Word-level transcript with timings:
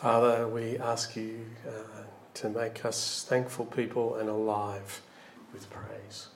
Father, 0.00 0.48
we 0.48 0.78
ask 0.78 1.14
you 1.14 1.44
uh, 1.68 2.04
to 2.32 2.48
make 2.48 2.86
us 2.86 3.26
thankful 3.28 3.66
people 3.66 4.14
and 4.14 4.30
alive 4.30 5.02
with 5.52 5.68
praise. 5.68 6.28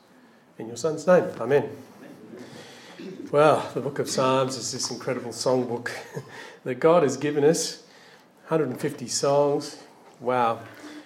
In 0.59 0.67
your 0.67 0.77
Son's 0.77 1.07
name, 1.07 1.25
Amen. 1.41 1.71
Well, 3.33 3.67
the 3.73 3.81
book 3.81 3.99
of 3.99 4.11
Psalms 4.11 4.59
is 4.59 4.71
this 4.71 4.91
incredible 4.91 5.31
songbook 5.31 5.91
that 6.65 6.75
God 6.75 7.05
has 7.05 7.17
given 7.17 7.43
us 7.43 7.85
150 8.49 9.09
songs. 9.09 9.83
Wow. 10.21 10.61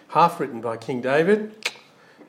Half 0.09 0.41
written 0.41 0.61
by 0.61 0.79
King 0.79 1.01
David, 1.01 1.55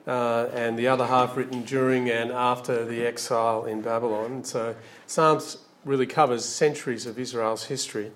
uh, 0.05 0.49
and 0.53 0.77
the 0.77 0.89
other 0.89 1.07
half 1.07 1.37
written 1.37 1.63
during 1.63 2.07
and 2.07 2.31
after 2.31 2.85
the 2.85 3.03
exile 3.03 3.65
in 3.65 3.81
Babylon. 3.81 4.43
So, 4.43 4.75
Psalms 5.07 5.57
really 5.83 6.05
covers 6.05 6.45
centuries 6.45 7.07
of 7.07 7.17
Israel's 7.17 7.63
history. 7.63 8.11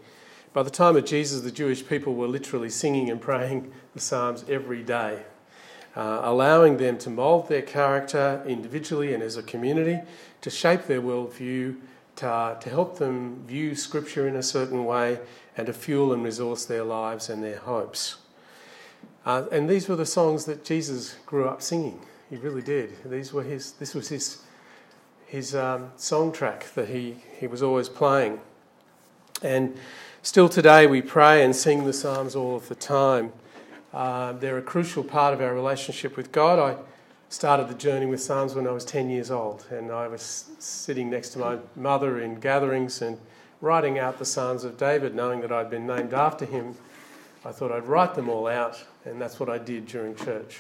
By 0.54 0.62
the 0.62 0.70
time 0.70 0.96
of 0.96 1.05
Jesus, 1.05 1.41
the 1.41 1.52
Jewish 1.52 1.86
people 1.88 2.14
were 2.14 2.27
literally 2.27 2.70
singing 2.70 3.09
and 3.09 3.20
praying 3.20 3.73
the 3.96 4.00
Psalms 4.00 4.46
every 4.48 4.84
day, 4.84 5.23
uh, 5.96 6.22
allowing 6.23 6.77
them 6.77 7.00
to 7.00 7.10
mould 7.10 7.50
their 7.50 7.64
character 7.64 8.44
individually 8.48 9.16
and 9.16 9.24
as 9.24 9.36
a 9.36 9.41
community, 9.41 10.00
to 10.41 10.52
shape 10.52 10.84
their 10.84 11.02
worldview, 11.02 11.77
to, 12.18 12.58
to 12.62 12.70
help 12.70 13.00
them 13.00 13.44
view 13.48 13.74
Scripture 13.74 14.27
in 14.27 14.36
a 14.36 14.44
certain 14.44 14.86
way, 14.86 15.20
and 15.58 15.66
to 15.66 15.74
fuel 15.74 16.13
and 16.13 16.24
resource 16.24 16.66
their 16.66 16.84
lives 16.84 17.30
and 17.30 17.44
their 17.44 17.58
hopes. 17.58 18.18
Uh, 19.26 19.46
and 19.52 19.68
these 19.68 19.88
were 19.88 19.96
the 19.96 20.05
songs 20.05 20.46
that 20.46 20.63
Jesus 20.63 21.16
grew 21.26 21.48
up 21.48 21.63
singing. 21.63 21.99
He 22.30 22.35
really 22.35 22.62
did. 22.62 23.10
These 23.10 23.34
were 23.34 23.44
his, 23.44 23.72
this 23.74 23.96
was 23.96 24.10
his, 24.10 24.44
his 25.26 25.55
um, 25.55 25.91
song 25.96 26.32
track 26.32 26.72
that 26.76 26.90
he, 26.90 27.16
he 27.40 27.48
was 27.48 27.63
always 27.63 27.90
playing. 27.90 28.40
And 29.41 29.77
Still 30.26 30.48
today, 30.48 30.88
we 30.88 31.02
pray 31.02 31.44
and 31.44 31.54
sing 31.54 31.84
the 31.84 31.91
Psalms 31.91 32.34
all 32.34 32.55
of 32.55 32.70
the 32.70 32.76
time. 32.76 33.34
Uh, 33.93 34.32
they're 34.32 34.57
a 34.57 34.62
crucial 34.62 35.04
part 35.04 35.34
of 35.34 35.41
our 35.41 35.54
relationship 35.54 36.16
with 36.16 36.32
God. 36.32 36.60
I 36.60 36.82
started 37.27 37.68
the 37.68 37.74
journey 37.74 38.05
with 38.05 38.21
Psalms 38.21 38.55
when 38.55 38.66
I 38.66 38.71
was 38.71 38.85
10 38.85 39.10
years 39.10 39.29
old, 39.29 39.66
and 39.70 39.91
I 39.91 40.07
was 40.07 40.46
sitting 40.60 41.10
next 41.10 41.32
to 41.32 41.40
my 41.40 41.57
mother 41.76 42.21
in 42.21 42.40
gatherings 42.40 43.01
and 43.01 43.18
writing 43.60 43.99
out 43.99 44.18
the 44.18 44.24
Psalms 44.24 44.63
of 44.63 44.77
David, 44.77 45.13
knowing 45.13 45.41
that 45.41 45.51
I'd 45.51 45.70
been 45.70 45.85
named 45.85 46.13
after 46.13 46.46
him. 46.46 46.76
I 47.44 47.51
thought 47.51 47.74
I'd 47.74 47.85
write 47.85 48.16
them 48.16 48.29
all 48.29 48.48
out, 48.48 48.82
and 49.04 49.20
that's 49.20 49.41
what 49.41 49.49
I 49.49 49.57
did 49.57 49.88
during 49.88 50.16
church, 50.16 50.60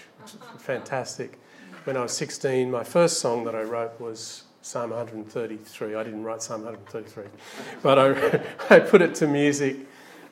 fantastic. 0.57 1.39
When 1.85 1.95
I 1.95 2.01
was 2.01 2.11
16, 2.11 2.69
my 2.69 2.83
first 2.83 3.21
song 3.21 3.45
that 3.45 3.55
I 3.55 3.61
wrote 3.61 3.97
was 4.01 4.43
Psalm 4.63 4.91
133. 4.91 5.93
I 5.93 6.03
didn't 6.05 6.23
write 6.23 6.41
Psalm 6.41 6.63
133, 6.63 7.25
but 7.81 7.99
I, 7.99 8.41
I 8.73 8.79
put 8.79 9.01
it 9.01 9.13
to 9.15 9.27
music, 9.27 9.75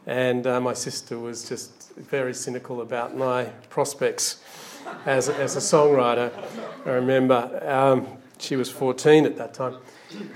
and 0.07 0.47
uh, 0.47 0.61
my 0.61 0.71
sister 0.71 1.19
was 1.19 1.49
just 1.49 1.91
very 1.95 2.33
cynical 2.33 2.79
about 2.79 3.17
my 3.17 3.43
prospects 3.69 4.41
as, 5.05 5.27
as 5.27 5.57
a 5.57 5.59
songwriter. 5.59 6.31
I 6.85 6.91
remember 6.91 7.61
um, 7.69 8.07
she 8.37 8.55
was 8.55 8.69
14 8.69 9.25
at 9.25 9.35
that 9.35 9.53
time, 9.53 9.75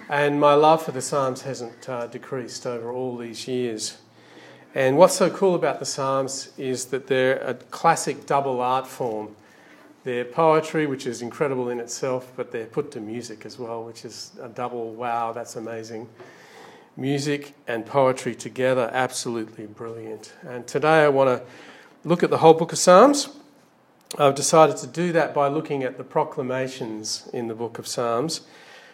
and 0.10 0.42
my 0.42 0.56
love 0.56 0.84
for 0.84 0.92
the 0.92 1.02
Psalms 1.02 1.44
hasn't 1.44 1.88
uh, 1.88 2.08
decreased 2.08 2.68
over 2.68 2.92
all 2.92 3.16
these 3.16 3.48
years. 3.48 3.98
And 4.76 4.98
what's 4.98 5.16
so 5.16 5.30
cool 5.30 5.56
about 5.56 5.80
the 5.80 5.86
Psalms 5.86 6.52
is 6.58 6.88
that 6.88 7.08
they're 7.08 7.38
a 7.38 7.54
classic 7.54 8.26
double 8.26 8.60
art 8.60 8.88
form 8.88 9.38
their 10.06 10.24
poetry, 10.24 10.86
which 10.86 11.08
is 11.08 11.24
incredible 11.24 11.70
in 11.70 11.80
itself, 11.80 12.32
but 12.38 12.52
they're 12.52 12.68
put 12.68 12.92
to 12.92 13.02
music 13.02 13.44
as 13.44 13.58
well, 13.58 13.84
which 13.84 14.06
is 14.06 14.32
a 14.40 14.48
double 14.48 14.94
wow, 14.94 15.34
that's 15.34 15.56
amazing. 15.56 16.08
Music 16.96 17.56
and 17.68 17.88
poetry 17.88 18.36
together, 18.36 18.90
absolutely 18.94 19.66
brilliant. 19.66 20.32
And 20.48 20.66
today 20.68 21.04
I 21.04 21.08
want 21.08 21.30
to 21.30 21.44
look 22.08 22.22
at 22.22 22.30
the 22.30 22.38
whole 22.38 22.54
book 22.54 22.72
of 22.72 22.78
Psalms. 22.78 23.30
I've 24.20 24.36
decided 24.36 24.78
to 24.78 24.88
do 24.88 25.12
that 25.14 25.34
by 25.34 25.48
looking 25.48 25.84
at 25.84 25.98
the 25.98 26.04
proclamations 26.04 27.28
in 27.34 27.48
the 27.48 27.56
book 27.56 27.80
of 27.80 27.88
Psalms. 27.88 28.42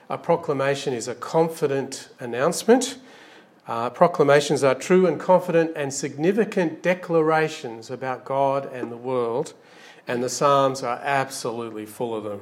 A 0.09 0.17
proclamation 0.17 0.93
is 0.93 1.09
a 1.09 1.15
confident 1.15 2.07
announcement. 2.21 2.97
Uh, 3.67 3.89
proclamations 3.89 4.63
are 4.63 4.75
true 4.75 5.05
and 5.07 5.19
confident 5.19 5.73
and 5.75 5.93
significant 5.93 6.81
declarations 6.81 7.91
about 7.91 8.23
God 8.23 8.71
and 8.71 8.89
the 8.89 8.97
world 8.97 9.53
and 10.07 10.23
the 10.23 10.29
Psalms 10.29 10.83
are 10.83 10.99
absolutely 11.03 11.85
full 11.85 12.15
of 12.15 12.23
them. 12.23 12.41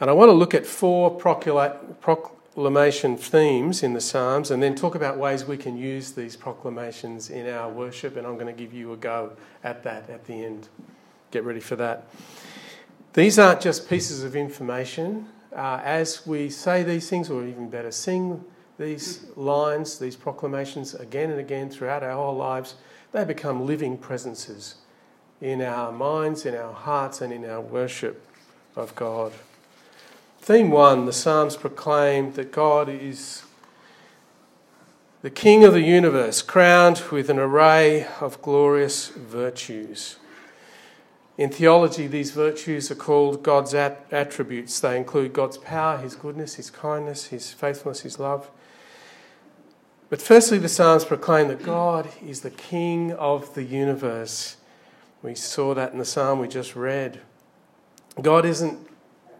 And 0.00 0.08
I 0.08 0.12
want 0.14 0.30
to 0.30 0.34
look 0.34 0.54
at 0.54 0.64
four 0.64 1.10
proclamation 1.10 3.18
themes 3.18 3.82
in 3.82 3.92
the 3.92 4.00
Psalms 4.00 4.50
and 4.50 4.62
then 4.62 4.74
talk 4.74 4.94
about 4.94 5.18
ways 5.18 5.44
we 5.44 5.58
can 5.58 5.76
use 5.76 6.12
these 6.12 6.36
proclamations 6.36 7.28
in 7.28 7.46
our 7.48 7.68
worship. 7.68 8.16
And 8.16 8.26
I'm 8.26 8.34
going 8.34 8.46
to 8.46 8.52
give 8.52 8.72
you 8.72 8.94
a 8.94 8.96
go 8.96 9.32
at 9.62 9.82
that 9.82 10.08
at 10.08 10.24
the 10.24 10.44
end. 10.44 10.68
Get 11.30 11.44
ready 11.44 11.60
for 11.60 11.76
that. 11.76 12.06
These 13.12 13.38
aren't 13.38 13.60
just 13.60 13.90
pieces 13.90 14.22
of 14.22 14.34
information. 14.34 15.28
Uh, 15.54 15.80
as 15.84 16.26
we 16.26 16.48
say 16.48 16.82
these 16.82 17.10
things, 17.10 17.28
or 17.28 17.44
even 17.44 17.68
better, 17.68 17.90
sing 17.90 18.42
these 18.78 19.26
lines, 19.36 19.98
these 19.98 20.16
proclamations 20.16 20.94
again 20.94 21.30
and 21.30 21.40
again 21.40 21.68
throughout 21.68 22.02
our 22.02 22.14
whole 22.14 22.36
lives, 22.36 22.76
they 23.12 23.24
become 23.24 23.66
living 23.66 23.98
presences 23.98 24.76
in 25.40 25.62
our 25.62 25.90
minds, 25.90 26.44
in 26.44 26.54
our 26.54 26.72
hearts, 26.72 27.20
and 27.20 27.32
in 27.32 27.44
our 27.44 27.60
worship 27.60 28.26
of 28.76 28.94
God. 28.94 29.32
Theme 30.40 30.70
one 30.70 31.06
the 31.06 31.12
Psalms 31.12 31.56
proclaim 31.56 32.32
that 32.32 32.52
God 32.52 32.88
is 32.88 33.42
the 35.22 35.30
King 35.30 35.64
of 35.64 35.74
the 35.74 35.82
universe, 35.82 36.40
crowned 36.40 37.02
with 37.12 37.28
an 37.28 37.38
array 37.38 38.06
of 38.20 38.40
glorious 38.40 39.08
virtues. 39.08 40.16
In 41.36 41.50
theology, 41.50 42.06
these 42.06 42.30
virtues 42.32 42.90
are 42.90 42.94
called 42.94 43.42
God's 43.42 43.74
attributes. 43.74 44.80
They 44.80 44.96
include 44.96 45.32
God's 45.32 45.58
power, 45.58 45.98
His 45.98 46.14
goodness, 46.14 46.54
His 46.54 46.70
kindness, 46.70 47.26
His 47.26 47.52
faithfulness, 47.52 48.00
His 48.00 48.18
love. 48.18 48.50
But 50.08 50.20
firstly, 50.20 50.58
the 50.58 50.68
Psalms 50.68 51.04
proclaim 51.04 51.48
that 51.48 51.62
God 51.62 52.08
is 52.26 52.40
the 52.40 52.50
King 52.50 53.12
of 53.12 53.54
the 53.54 53.62
universe. 53.62 54.56
We 55.22 55.34
saw 55.34 55.74
that 55.74 55.92
in 55.92 55.98
the 55.98 56.04
psalm 56.04 56.38
we 56.38 56.48
just 56.48 56.74
read. 56.74 57.20
God 58.20 58.44
isn't 58.46 58.78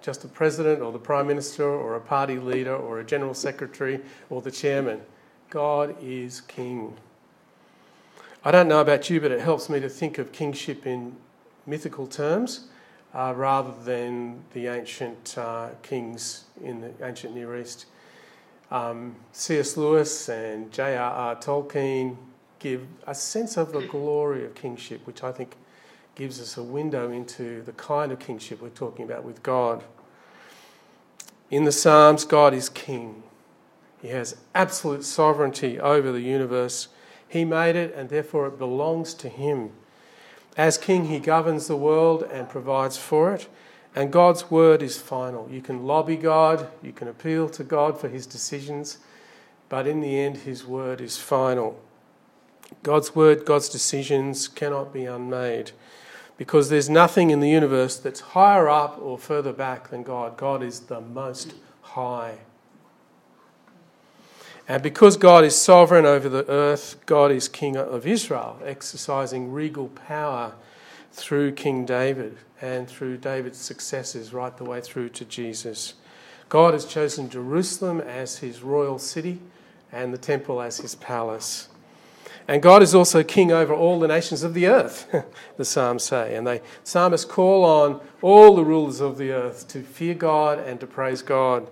just 0.02 0.24
a 0.24 0.28
president 0.28 0.82
or 0.82 0.92
the 0.92 0.98
prime 0.98 1.26
minister 1.26 1.64
or 1.64 1.94
a 1.94 2.00
party 2.00 2.38
leader 2.38 2.74
or 2.74 3.00
a 3.00 3.04
general 3.04 3.34
secretary 3.34 4.00
or 4.28 4.42
the 4.42 4.50
chairman. 4.50 5.00
God 5.48 5.96
is 6.02 6.42
king. 6.42 6.96
I 8.44 8.50
don't 8.50 8.68
know 8.68 8.80
about 8.80 9.10
you, 9.10 9.20
but 9.20 9.30
it 9.30 9.40
helps 9.40 9.68
me 9.68 9.80
to 9.80 9.88
think 9.88 10.18
of 10.18 10.32
kingship 10.32 10.86
in 10.86 11.16
mythical 11.66 12.06
terms 12.06 12.68
uh, 13.14 13.34
rather 13.36 13.72
than 13.84 14.42
the 14.54 14.68
ancient 14.68 15.36
uh, 15.36 15.70
kings 15.82 16.44
in 16.62 16.80
the 16.80 16.92
ancient 17.02 17.34
Near 17.34 17.58
East. 17.58 17.86
Um, 18.70 19.16
C.S. 19.32 19.76
Lewis 19.76 20.28
and 20.28 20.70
J.R.R. 20.72 21.36
Tolkien 21.36 22.16
give 22.60 22.86
a 23.06 23.14
sense 23.14 23.56
of 23.56 23.72
the 23.72 23.80
glory 23.80 24.44
of 24.44 24.54
kingship, 24.54 25.06
which 25.06 25.24
I 25.24 25.32
think 25.32 25.56
gives 26.20 26.38
us 26.38 26.58
a 26.58 26.62
window 26.62 27.10
into 27.10 27.62
the 27.62 27.72
kind 27.72 28.12
of 28.12 28.18
kingship 28.18 28.60
we're 28.60 28.68
talking 28.68 29.06
about 29.06 29.24
with 29.24 29.42
God. 29.42 29.82
In 31.50 31.64
the 31.64 31.72
Psalms, 31.72 32.26
God 32.26 32.52
is 32.52 32.68
king. 32.68 33.22
He 34.02 34.08
has 34.08 34.36
absolute 34.54 35.06
sovereignty 35.06 35.80
over 35.80 36.12
the 36.12 36.20
universe. 36.20 36.88
He 37.26 37.46
made 37.46 37.74
it, 37.74 37.94
and 37.94 38.10
therefore 38.10 38.48
it 38.48 38.58
belongs 38.58 39.14
to 39.14 39.30
Him. 39.30 39.70
As 40.58 40.76
king, 40.76 41.06
He 41.06 41.20
governs 41.20 41.68
the 41.68 41.76
world 41.76 42.22
and 42.24 42.50
provides 42.50 42.98
for 42.98 43.32
it. 43.32 43.48
And 43.96 44.12
God's 44.12 44.50
word 44.50 44.82
is 44.82 44.98
final. 44.98 45.48
You 45.50 45.62
can 45.62 45.86
lobby 45.86 46.16
God, 46.16 46.68
you 46.82 46.92
can 46.92 47.08
appeal 47.08 47.48
to 47.48 47.64
God 47.64 47.98
for 47.98 48.10
His 48.10 48.26
decisions, 48.26 48.98
but 49.70 49.86
in 49.86 50.02
the 50.02 50.18
end, 50.18 50.36
His 50.36 50.66
word 50.66 51.00
is 51.00 51.16
final. 51.16 51.80
God's 52.82 53.16
word, 53.16 53.46
God's 53.46 53.70
decisions 53.70 54.48
cannot 54.48 54.92
be 54.92 55.06
unmade 55.06 55.72
because 56.40 56.70
there's 56.70 56.88
nothing 56.88 57.28
in 57.28 57.40
the 57.40 57.50
universe 57.50 57.98
that's 57.98 58.20
higher 58.20 58.66
up 58.66 58.98
or 58.98 59.18
further 59.18 59.52
back 59.52 59.90
than 59.90 60.02
God. 60.02 60.38
God 60.38 60.62
is 60.62 60.80
the 60.80 60.98
most 60.98 61.52
high. 61.82 62.38
And 64.66 64.82
because 64.82 65.18
God 65.18 65.44
is 65.44 65.54
sovereign 65.54 66.06
over 66.06 66.30
the 66.30 66.48
earth, 66.48 66.96
God 67.04 67.30
is 67.30 67.46
King 67.46 67.76
of 67.76 68.06
Israel, 68.06 68.58
exercising 68.64 69.52
regal 69.52 69.88
power 69.88 70.54
through 71.12 71.52
King 71.52 71.84
David 71.84 72.38
and 72.62 72.88
through 72.88 73.18
David's 73.18 73.58
successors 73.58 74.32
right 74.32 74.56
the 74.56 74.64
way 74.64 74.80
through 74.80 75.10
to 75.10 75.26
Jesus. 75.26 75.92
God 76.48 76.72
has 76.72 76.86
chosen 76.86 77.28
Jerusalem 77.28 78.00
as 78.00 78.38
his 78.38 78.62
royal 78.62 78.98
city 78.98 79.40
and 79.92 80.10
the 80.10 80.16
temple 80.16 80.62
as 80.62 80.78
his 80.78 80.94
palace. 80.94 81.68
And 82.48 82.62
God 82.62 82.82
is 82.82 82.94
also 82.94 83.22
king 83.22 83.52
over 83.52 83.72
all 83.72 84.00
the 84.00 84.08
nations 84.08 84.42
of 84.42 84.54
the 84.54 84.66
earth, 84.66 85.06
the 85.56 85.64
Psalms 85.64 86.02
say. 86.02 86.34
And 86.34 86.46
the 86.46 86.60
psalmists 86.82 87.30
call 87.30 87.64
on 87.64 88.00
all 88.22 88.56
the 88.56 88.64
rulers 88.64 89.00
of 89.00 89.18
the 89.18 89.30
earth 89.30 89.68
to 89.68 89.82
fear 89.82 90.14
God 90.14 90.58
and 90.58 90.80
to 90.80 90.86
praise 90.86 91.22
God. 91.22 91.68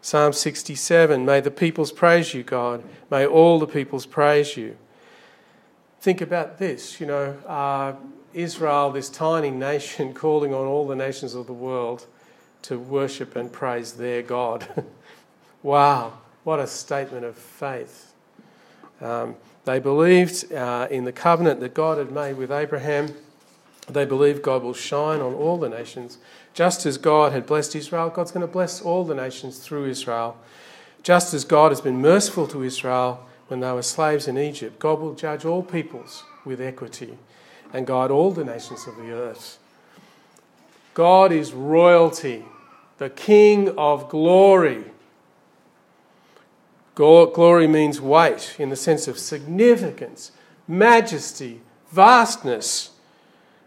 Psalm 0.00 0.32
67 0.32 1.24
May 1.24 1.40
the 1.40 1.50
peoples 1.50 1.92
praise 1.92 2.34
you, 2.34 2.42
God. 2.42 2.82
May 3.10 3.24
all 3.24 3.60
the 3.60 3.68
peoples 3.68 4.04
praise 4.04 4.56
you. 4.56 4.76
think 6.00 6.20
about 6.20 6.58
this 6.58 7.00
you 7.00 7.06
know, 7.06 7.36
uh, 7.46 7.94
Israel, 8.34 8.90
this 8.90 9.08
tiny 9.08 9.50
nation, 9.50 10.12
calling 10.24 10.52
on 10.52 10.66
all 10.66 10.86
the 10.86 10.96
nations 10.96 11.34
of 11.34 11.46
the 11.46 11.52
world 11.52 12.06
to 12.62 12.78
worship 12.78 13.36
and 13.36 13.52
praise 13.52 13.92
their 13.92 14.22
God. 14.22 14.84
wow, 15.62 16.18
what 16.44 16.58
a 16.58 16.66
statement 16.66 17.24
of 17.24 17.36
faith. 17.36 18.12
Um, 19.00 19.36
they 19.64 19.78
believed 19.78 20.52
uh, 20.52 20.88
in 20.90 21.04
the 21.04 21.12
covenant 21.12 21.60
that 21.60 21.74
God 21.74 21.98
had 21.98 22.10
made 22.10 22.36
with 22.36 22.50
Abraham. 22.50 23.14
They 23.88 24.04
believed 24.04 24.42
God 24.42 24.62
will 24.62 24.74
shine 24.74 25.20
on 25.20 25.34
all 25.34 25.58
the 25.58 25.68
nations. 25.68 26.18
Just 26.54 26.84
as 26.84 26.98
God 26.98 27.32
had 27.32 27.46
blessed 27.46 27.76
Israel, 27.76 28.10
God's 28.10 28.32
going 28.32 28.46
to 28.46 28.52
bless 28.52 28.80
all 28.80 29.04
the 29.04 29.14
nations 29.14 29.58
through 29.58 29.86
Israel. 29.86 30.36
Just 31.02 31.34
as 31.34 31.44
God 31.44 31.70
has 31.70 31.80
been 31.80 32.00
merciful 32.00 32.46
to 32.48 32.62
Israel 32.62 33.26
when 33.48 33.60
they 33.60 33.72
were 33.72 33.82
slaves 33.82 34.28
in 34.28 34.38
Egypt, 34.38 34.78
God 34.78 35.00
will 35.00 35.14
judge 35.14 35.44
all 35.44 35.62
peoples 35.62 36.24
with 36.44 36.60
equity 36.60 37.18
and 37.72 37.86
guide 37.86 38.10
all 38.10 38.30
the 38.30 38.44
nations 38.44 38.86
of 38.86 38.96
the 38.96 39.12
earth. 39.12 39.58
God 40.94 41.32
is 41.32 41.52
royalty, 41.52 42.44
the 42.98 43.10
King 43.10 43.76
of 43.78 44.08
glory. 44.08 44.84
Glory 46.94 47.66
means 47.66 48.00
weight 48.00 48.56
in 48.58 48.68
the 48.68 48.76
sense 48.76 49.08
of 49.08 49.18
significance, 49.18 50.32
majesty, 50.68 51.62
vastness. 51.90 52.90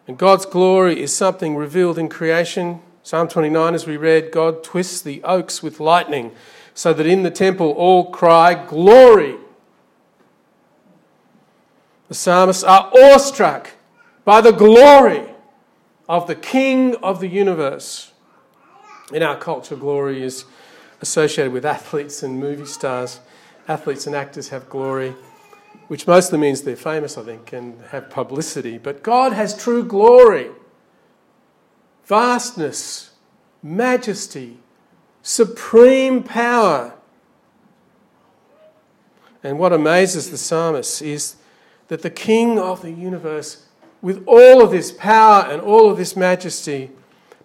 And 0.08 0.18
God's 0.18 0.46
glory 0.46 1.02
is 1.02 1.16
something 1.16 1.56
revealed 1.56 1.98
in 1.98 2.08
creation. 2.10 2.82
Psalm 3.02 3.28
29, 3.28 3.74
as 3.74 3.88
we 3.88 3.98
read, 3.98 4.32
God 4.32 4.64
twists 4.64 5.02
the 5.02 5.24
oaks 5.24 5.64
with 5.64 5.80
lightning 5.80 6.32
so 6.76 6.94
that 6.94 7.08
in 7.08 7.24
the 7.24 7.32
temple 7.32 7.72
all 7.72 8.12
cry, 8.12 8.54
Glory! 8.54 9.38
The 12.08 12.14
psalmists 12.14 12.64
are 12.64 12.92
awestruck 12.96 13.72
by 14.24 14.42
the 14.42 14.52
glory 14.52 15.24
of 16.08 16.28
the 16.28 16.36
King 16.36 16.96
of 16.98 17.20
the 17.20 17.28
universe. 17.28 18.12
In 19.12 19.24
our 19.24 19.38
culture, 19.38 19.76
glory 19.76 20.22
is 20.22 20.46
associated 21.02 21.52
with 21.52 21.66
athletes 21.66 22.24
and 22.24 22.40
movie 22.40 22.66
stars. 22.66 23.20
Athletes 23.68 24.06
and 24.08 24.16
actors 24.16 24.50
have 24.50 24.70
glory, 24.70 25.16
which 25.88 26.08
mostly 26.08 26.38
means 26.38 26.62
they're 26.62 26.76
famous, 26.76 27.18
I 27.18 27.24
think, 27.24 27.54
and 27.54 27.82
have 27.90 28.10
publicity. 28.10 28.78
But 28.78 29.04
God 29.04 29.34
has 29.34 29.58
true 29.58 29.84
glory, 29.84 30.50
vastness, 32.06 33.12
majesty, 33.64 34.60
supreme 35.22 36.22
power. 36.22 36.94
And 39.44 39.60
what 39.60 39.74
amazes 39.74 40.30
the 40.32 40.38
psalmist 40.38 41.02
is 41.02 41.36
that 41.88 42.02
the 42.02 42.10
King 42.10 42.58
of 42.60 42.82
the 42.82 42.92
universe, 42.92 43.66
with 44.02 44.24
all 44.28 44.62
of 44.62 44.72
this 44.72 44.92
power 44.92 45.44
and 45.44 45.62
all 45.62 45.90
of 45.90 45.98
this 45.98 46.16
majesty, 46.16 46.92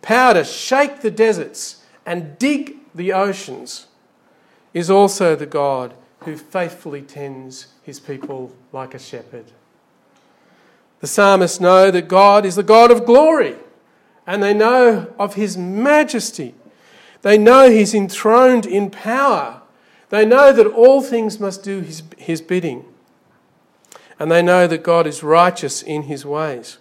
power 0.03 0.35
to 0.35 0.44
shake 0.44 1.00
the 1.00 1.11
deserts 1.11 1.82
and 2.06 2.38
dig 2.38 2.80
the 2.95 3.13
oceans, 3.13 3.87
is 4.73 4.91
also 4.91 5.35
the 5.35 5.47
God 5.47 5.95
who 6.25 6.37
faithfully 6.37 7.03
tends 7.03 7.69
his 7.83 7.99
people 7.99 8.53
like 8.73 8.95
a 8.95 8.99
shepherd. 8.99 9.47
The 11.01 11.07
psalmists 11.07 11.61
know 11.61 11.91
that 11.91 12.09
God 12.09 12.45
is 12.45 12.57
the 12.57 12.63
God 12.63 12.91
of 12.91 13.07
glory, 13.07 13.57
and 14.27 14.43
they 14.43 14.55
know 14.55 15.13
of 15.19 15.35
his 15.35 15.57
majesty. 15.57 16.55
They 17.23 17.39
know 17.39 17.71
he's 17.71 17.95
enthroned 17.95 18.67
in 18.67 18.91
power. 18.91 19.63
They 20.11 20.25
know 20.25 20.53
that 20.53 20.67
all 20.67 21.03
things 21.03 21.41
must 21.41 21.63
do 21.63 21.81
his, 21.81 22.03
his 22.17 22.41
bidding 22.41 22.85
and 24.21 24.31
they 24.31 24.43
know 24.43 24.67
that 24.67 24.83
God 24.83 25.07
is 25.07 25.23
righteous 25.23 25.83
in 25.83 26.03
his 26.03 26.27
ways. 26.27 26.77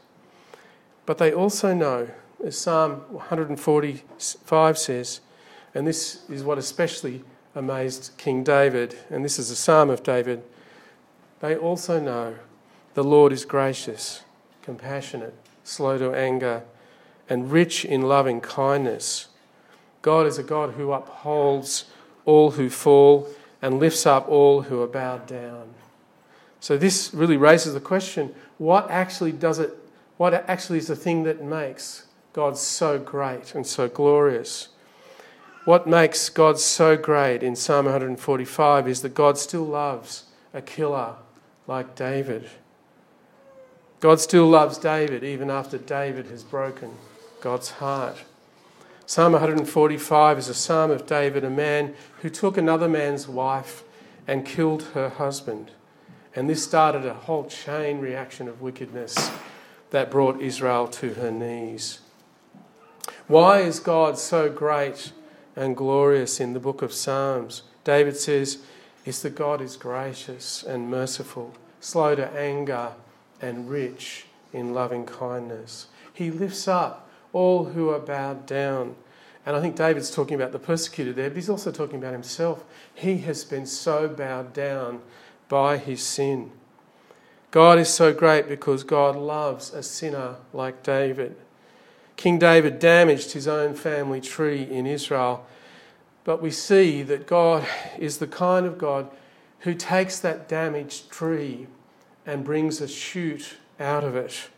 But 1.06 1.18
they 1.20 1.34
also 1.34 1.74
know, 1.74 2.10
as 2.46 2.58
Psalm 2.58 2.98
145 3.10 4.78
says, 4.78 5.22
and 5.74 5.86
this 5.86 6.30
is 6.30 6.44
what 6.44 6.58
especially 6.58 7.24
amazed 7.56 8.12
King 8.18 8.44
David, 8.44 8.96
and 9.10 9.24
this 9.24 9.40
is 9.40 9.50
a 9.50 9.56
psalm 9.56 9.90
of 9.90 10.04
David, 10.04 10.44
they 11.40 11.56
also 11.56 12.00
know 12.00 12.36
the 12.94 13.04
Lord 13.04 13.32
is 13.32 13.46
gracious, 13.46 14.24
compassionate, 14.62 15.34
slow 15.64 15.98
to 15.98 16.14
anger, 16.14 16.64
and 17.30 17.52
rich 17.52 17.86
in 17.86 18.02
loving 18.02 18.42
kindness. 18.42 19.28
God 20.02 20.26
is 20.26 20.38
a 20.38 20.44
God 20.44 20.72
who 20.72 20.92
upholds 20.92 21.86
all 22.26 22.52
who 22.52 22.70
fall 22.70 23.28
and 23.62 23.80
lifts 23.80 24.06
up 24.06 24.28
all 24.30 24.64
who 24.64 24.82
are 24.82 24.88
bowed 24.88 25.28
down. 25.28 25.74
So 26.60 26.78
this 26.78 27.14
really 27.14 27.38
raises 27.38 27.74
the 27.74 27.80
question 27.80 28.34
what 28.58 28.90
actually 28.90 29.32
does 29.32 29.60
it, 29.60 29.74
what 30.18 30.34
actually 30.34 30.80
is 30.80 30.88
the 30.88 30.96
thing 30.96 31.24
that 31.24 31.42
makes 31.42 32.06
God 32.34 32.58
so 32.58 33.00
great 33.00 33.56
and 33.56 33.66
so 33.66 33.88
glorious? 33.88 34.70
What 35.66 35.88
makes 35.88 36.30
God 36.30 36.60
so 36.60 36.96
great 36.96 37.44
in 37.44 37.56
Psalm 37.56 37.86
145 37.86 38.88
is 38.88 39.02
that 39.02 39.14
God 39.14 39.38
still 39.38 39.66
loves 39.66 40.24
a 40.54 40.62
killer 40.62 41.16
like 41.68 41.96
David. 41.96 42.50
God 44.00 44.22
still 44.22 44.48
loves 44.48 44.78
David 44.78 45.24
even 45.24 45.50
after 45.50 45.78
David 45.78 46.28
has 46.28 46.44
broken 46.44 46.92
God's 47.42 47.72
heart. 47.72 48.24
Psalm 49.06 49.34
145 49.34 50.38
is 50.38 50.48
a 50.48 50.54
psalm 50.54 50.92
of 50.92 51.06
David, 51.06 51.44
a 51.44 51.50
man 51.50 51.94
who 52.22 52.30
took 52.30 52.58
another 52.58 52.88
man's 52.88 53.28
wife 53.28 53.84
and 54.28 54.46
killed 54.46 54.84
her 54.94 55.10
husband. 55.10 55.72
And 56.36 56.50
this 56.50 56.64
started 56.64 57.06
a 57.06 57.14
whole 57.14 57.46
chain 57.46 58.00
reaction 58.00 58.48
of 58.48 58.62
wickedness 58.62 59.32
that 59.90 60.12
brought 60.12 60.40
Israel 60.40 60.88
to 60.88 61.16
her 61.16 61.32
knees. 61.32 62.00
Why 63.28 63.60
is 63.60 63.80
God 63.80 64.18
so 64.18 64.50
great 64.50 65.12
and 65.60 65.76
glorious 65.76 66.40
in 66.40 66.54
the 66.54 66.60
book 66.60 66.82
of 66.82 66.94
Psalms? 66.94 67.64
David 67.84 68.16
says, 68.16 68.60
It's 69.06 69.22
that 69.24 69.36
God 69.36 69.62
is 69.62 69.76
gracious 69.76 70.64
and 70.64 70.90
merciful, 70.90 71.54
slow 71.82 72.16
to 72.16 72.32
anger, 72.32 72.94
and 73.42 73.70
rich 73.70 74.26
in 74.54 74.74
loving 74.74 75.06
kindness. 75.06 75.88
He 76.14 76.32
lifts 76.32 76.68
up 76.68 77.10
all 77.34 77.66
who 77.66 77.90
are 77.90 78.00
bowed 78.00 78.46
down. 78.46 78.96
And 79.46 79.56
I 79.56 79.62
think 79.62 79.76
David's 79.76 80.12
talking 80.12 80.36
about 80.36 80.52
the 80.52 80.60
persecuted 80.60 81.16
there, 81.16 81.30
but 81.30 81.36
he's 81.36 81.50
also 81.50 81.72
talking 81.72 81.98
about 81.98 82.14
himself. 82.14 82.64
He 82.94 83.18
has 83.20 83.44
been 83.44 83.66
so 83.66 84.08
bowed 84.08 84.54
down 84.54 85.02
by 85.48 85.78
his 85.78 86.02
sin. 86.02 86.52
God 87.52 87.80
is 87.80 87.90
so 87.90 88.14
great 88.14 88.48
because 88.48 88.84
God 88.84 89.16
loves 89.16 89.74
a 89.74 89.82
sinner 89.82 90.36
like 90.54 90.84
David. 90.84 91.36
King 92.20 92.38
David 92.38 92.80
damaged 92.80 93.32
his 93.32 93.48
own 93.48 93.74
family 93.74 94.20
tree 94.20 94.64
in 94.64 94.86
Israel, 94.86 95.46
but 96.26 96.42
we 96.42 96.52
see 96.52 97.02
that 97.02 97.26
God 97.26 97.66
is 97.98 98.18
the 98.18 98.28
kind 98.28 98.66
of 98.66 98.78
God 98.78 99.10
who 99.60 99.74
takes 99.74 100.20
that 100.20 100.50
damaged 100.50 101.10
tree 101.10 101.68
and 102.26 102.44
brings 102.44 102.82
a 102.82 102.90
shoot 102.90 103.56
out 103.80 104.04
of 104.04 104.18
it 104.18 104.50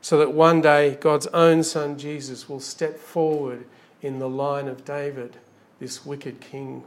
so 0.00 0.16
that 0.16 0.32
one 0.32 0.62
day 0.62 0.94
God's 1.02 1.26
own 1.26 1.62
son 1.64 1.98
Jesus 1.98 2.48
will 2.48 2.60
step 2.60 2.98
forward 2.98 3.66
in 4.00 4.18
the 4.18 4.28
line 4.30 4.66
of 4.66 4.86
David, 4.86 5.36
this 5.80 6.06
wicked 6.06 6.40
king. 6.40 6.82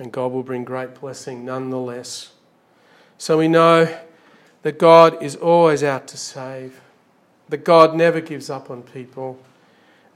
And 0.00 0.10
God 0.10 0.32
will 0.32 0.42
bring 0.42 0.64
great 0.64 0.96
blessing 1.00 1.44
nonetheless. 1.44 2.32
So 3.16 3.38
we 3.38 3.46
know 3.46 3.96
that 4.62 4.80
God 4.80 5.22
is 5.22 5.36
always 5.36 5.84
out 5.84 6.08
to 6.08 6.16
save, 6.16 6.80
that 7.52 7.64
God 7.64 7.94
never 7.94 8.22
gives 8.22 8.48
up 8.48 8.70
on 8.70 8.82
people, 8.82 9.38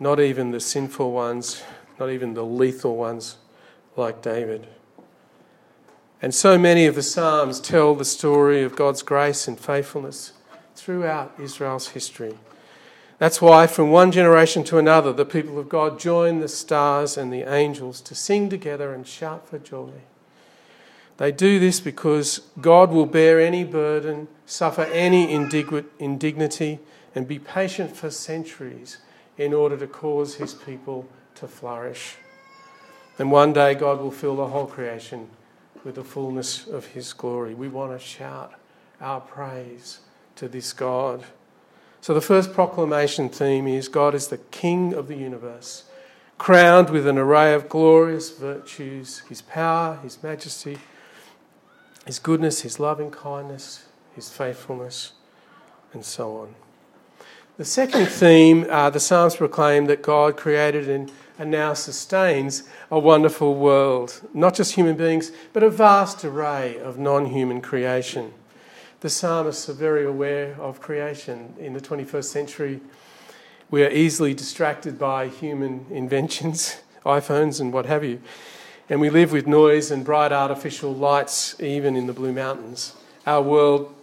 not 0.01 0.19
even 0.19 0.53
the 0.53 0.59
sinful 0.59 1.13
ones, 1.13 1.63
not 2.01 2.09
even 2.09 2.33
the 2.33 2.43
lethal 2.43 2.97
ones 2.97 3.37
like 3.95 4.23
David. 4.23 4.67
And 6.23 6.35
so 6.35 6.57
many 6.57 6.87
of 6.87 6.95
the 6.95 7.03
Psalms 7.03 7.61
tell 7.61 7.95
the 7.95 8.07
story 8.07 8.63
of 8.63 8.75
God's 8.75 9.03
grace 9.03 9.47
and 9.47 9.61
faithfulness 9.61 10.33
throughout 10.75 11.35
Israel's 11.39 11.89
history. 11.89 12.39
That's 13.19 13.43
why, 13.43 13.67
from 13.67 13.91
one 13.91 14.13
generation 14.13 14.65
to 14.65 14.79
another, 14.79 15.13
the 15.13 15.27
people 15.27 15.59
of 15.59 15.69
God 15.69 16.01
join 16.01 16.41
the 16.41 16.49
stars 16.49 17.19
and 17.19 17.31
the 17.31 17.43
angels 17.43 18.01
to 18.01 18.15
sing 18.15 18.49
together 18.49 18.95
and 18.95 19.07
shout 19.07 19.47
for 19.47 19.59
joy. 19.59 19.91
They 21.19 21.33
do 21.33 21.59
this 21.59 21.81
because 21.81 22.41
God 22.63 22.91
will 22.93 23.05
bear 23.05 23.39
any 23.39 23.63
burden, 23.63 24.29
suffer 24.47 24.85
any 24.85 25.31
indignity, 25.31 26.79
and 27.17 27.27
be 27.27 27.39
patient 27.41 27.97
for 27.97 28.11
centuries 28.11 28.99
in 29.39 29.53
order 29.53 29.77
to 29.77 29.87
cause 29.87 30.37
his 30.37 30.55
people 30.55 31.09
to 31.35 31.49
flourish. 31.49 32.17
And 33.19 33.33
one 33.33 33.53
day 33.53 33.75
God 33.75 34.01
will 34.01 34.11
fill 34.11 34.37
the 34.37 34.49
whole 34.49 34.67
creation 34.67 35.29
with 35.83 35.95
the 35.95 36.05
fullness 36.05 36.67
of 36.67 36.87
his 36.87 37.13
glory. 37.13 37.55
We 37.55 37.69
want 37.69 37.99
to 37.99 37.99
shout 37.99 38.53
our 39.01 39.21
praise 39.21 40.01
to 40.37 40.47
this 40.47 40.73
God. 40.73 41.25
So, 42.01 42.15
the 42.15 42.21
first 42.21 42.53
proclamation 42.53 43.29
theme 43.29 43.67
is 43.67 43.89
God 43.89 44.15
is 44.15 44.29
the 44.29 44.39
King 44.39 44.95
of 44.95 45.09
the 45.09 45.17
universe, 45.17 45.85
crowned 46.39 46.91
with 46.91 47.07
an 47.07 47.19
array 47.19 47.55
of 47.55 47.69
glorious 47.69 48.31
virtues, 48.31 49.21
his 49.29 49.43
power, 49.43 49.99
his 50.03 50.23
majesty, 50.23 50.79
His 52.07 52.21
goodness, 52.21 52.63
His 52.63 52.79
loving 52.79 53.11
kindness, 53.11 53.87
His 54.15 54.31
faithfulness, 54.31 55.13
and 55.93 56.05
so 56.05 56.37
on. 56.37 56.55
The 57.57 57.65
second 57.65 58.09
theme, 58.09 58.67
uh, 58.69 58.91
the 58.91 59.01
Psalms 59.01 59.37
proclaim 59.37 59.87
that 59.87 60.03
God 60.03 60.37
created 60.37 60.91
and, 60.91 61.11
and 61.39 61.51
now 61.51 61.73
sustains 61.73 62.65
a 62.91 62.99
wonderful 62.99 63.55
world, 63.55 64.21
not 64.35 64.55
just 64.55 64.75
human 64.75 64.95
beings, 64.95 65.33
but 65.55 65.63
a 65.63 65.71
vast 65.71 66.23
array 66.23 66.79
of 66.79 66.99
non 66.99 67.25
human 67.25 67.63
creation. 67.63 68.35
The 69.01 69.09
psalmists 69.09 69.71
are 69.71 69.73
very 69.73 70.05
aware 70.05 70.55
of 70.61 70.83
creation. 70.83 71.55
In 71.59 71.73
the 71.73 71.81
21st 71.81 72.25
century, 72.25 72.81
we 73.71 73.83
are 73.83 73.91
easily 73.91 74.35
distracted 74.35 74.99
by 74.99 75.29
human 75.29 75.87
inventions, 75.89 76.83
iPhones 77.07 77.59
and 77.59 77.73
what 77.73 77.87
have 77.87 78.05
you. 78.05 78.21
And 78.91 79.01
we 79.01 79.09
live 79.09 79.33
with 79.33 79.47
noise 79.47 79.91
and 79.91 80.05
bright 80.05 80.31
artificial 80.31 80.95
lights, 80.95 81.59
even 81.59 81.97
in 81.97 82.07
the 82.07 82.13
Blue 82.13 82.35
Mountains. 82.35 82.95
Our 83.27 83.41
world 83.41 83.95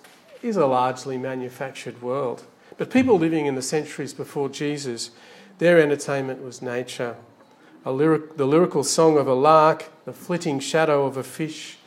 is 0.42 0.58
a 0.58 0.66
largely 0.66 1.20
manufactured 1.20 2.02
world. 2.02 2.46
But 2.78 2.90
people 2.90 3.18
living 3.18 3.46
in 3.46 3.56
the 3.56 3.62
centuries 3.62 4.14
before 4.14 4.50
Jesus, 4.50 5.12
their 5.60 5.80
entertainment 5.80 6.44
was 6.44 6.62
nature. 6.62 7.16
Lyric, 7.86 8.38
the 8.38 8.48
lyrical 8.48 8.84
song 8.84 9.18
of 9.18 9.28
a 9.28 9.34
lark, 9.34 9.92
the 10.06 10.14
flitting 10.14 10.60
shadow 10.60 11.06
of 11.06 11.18
a 11.18 11.24
fish, 11.24 11.78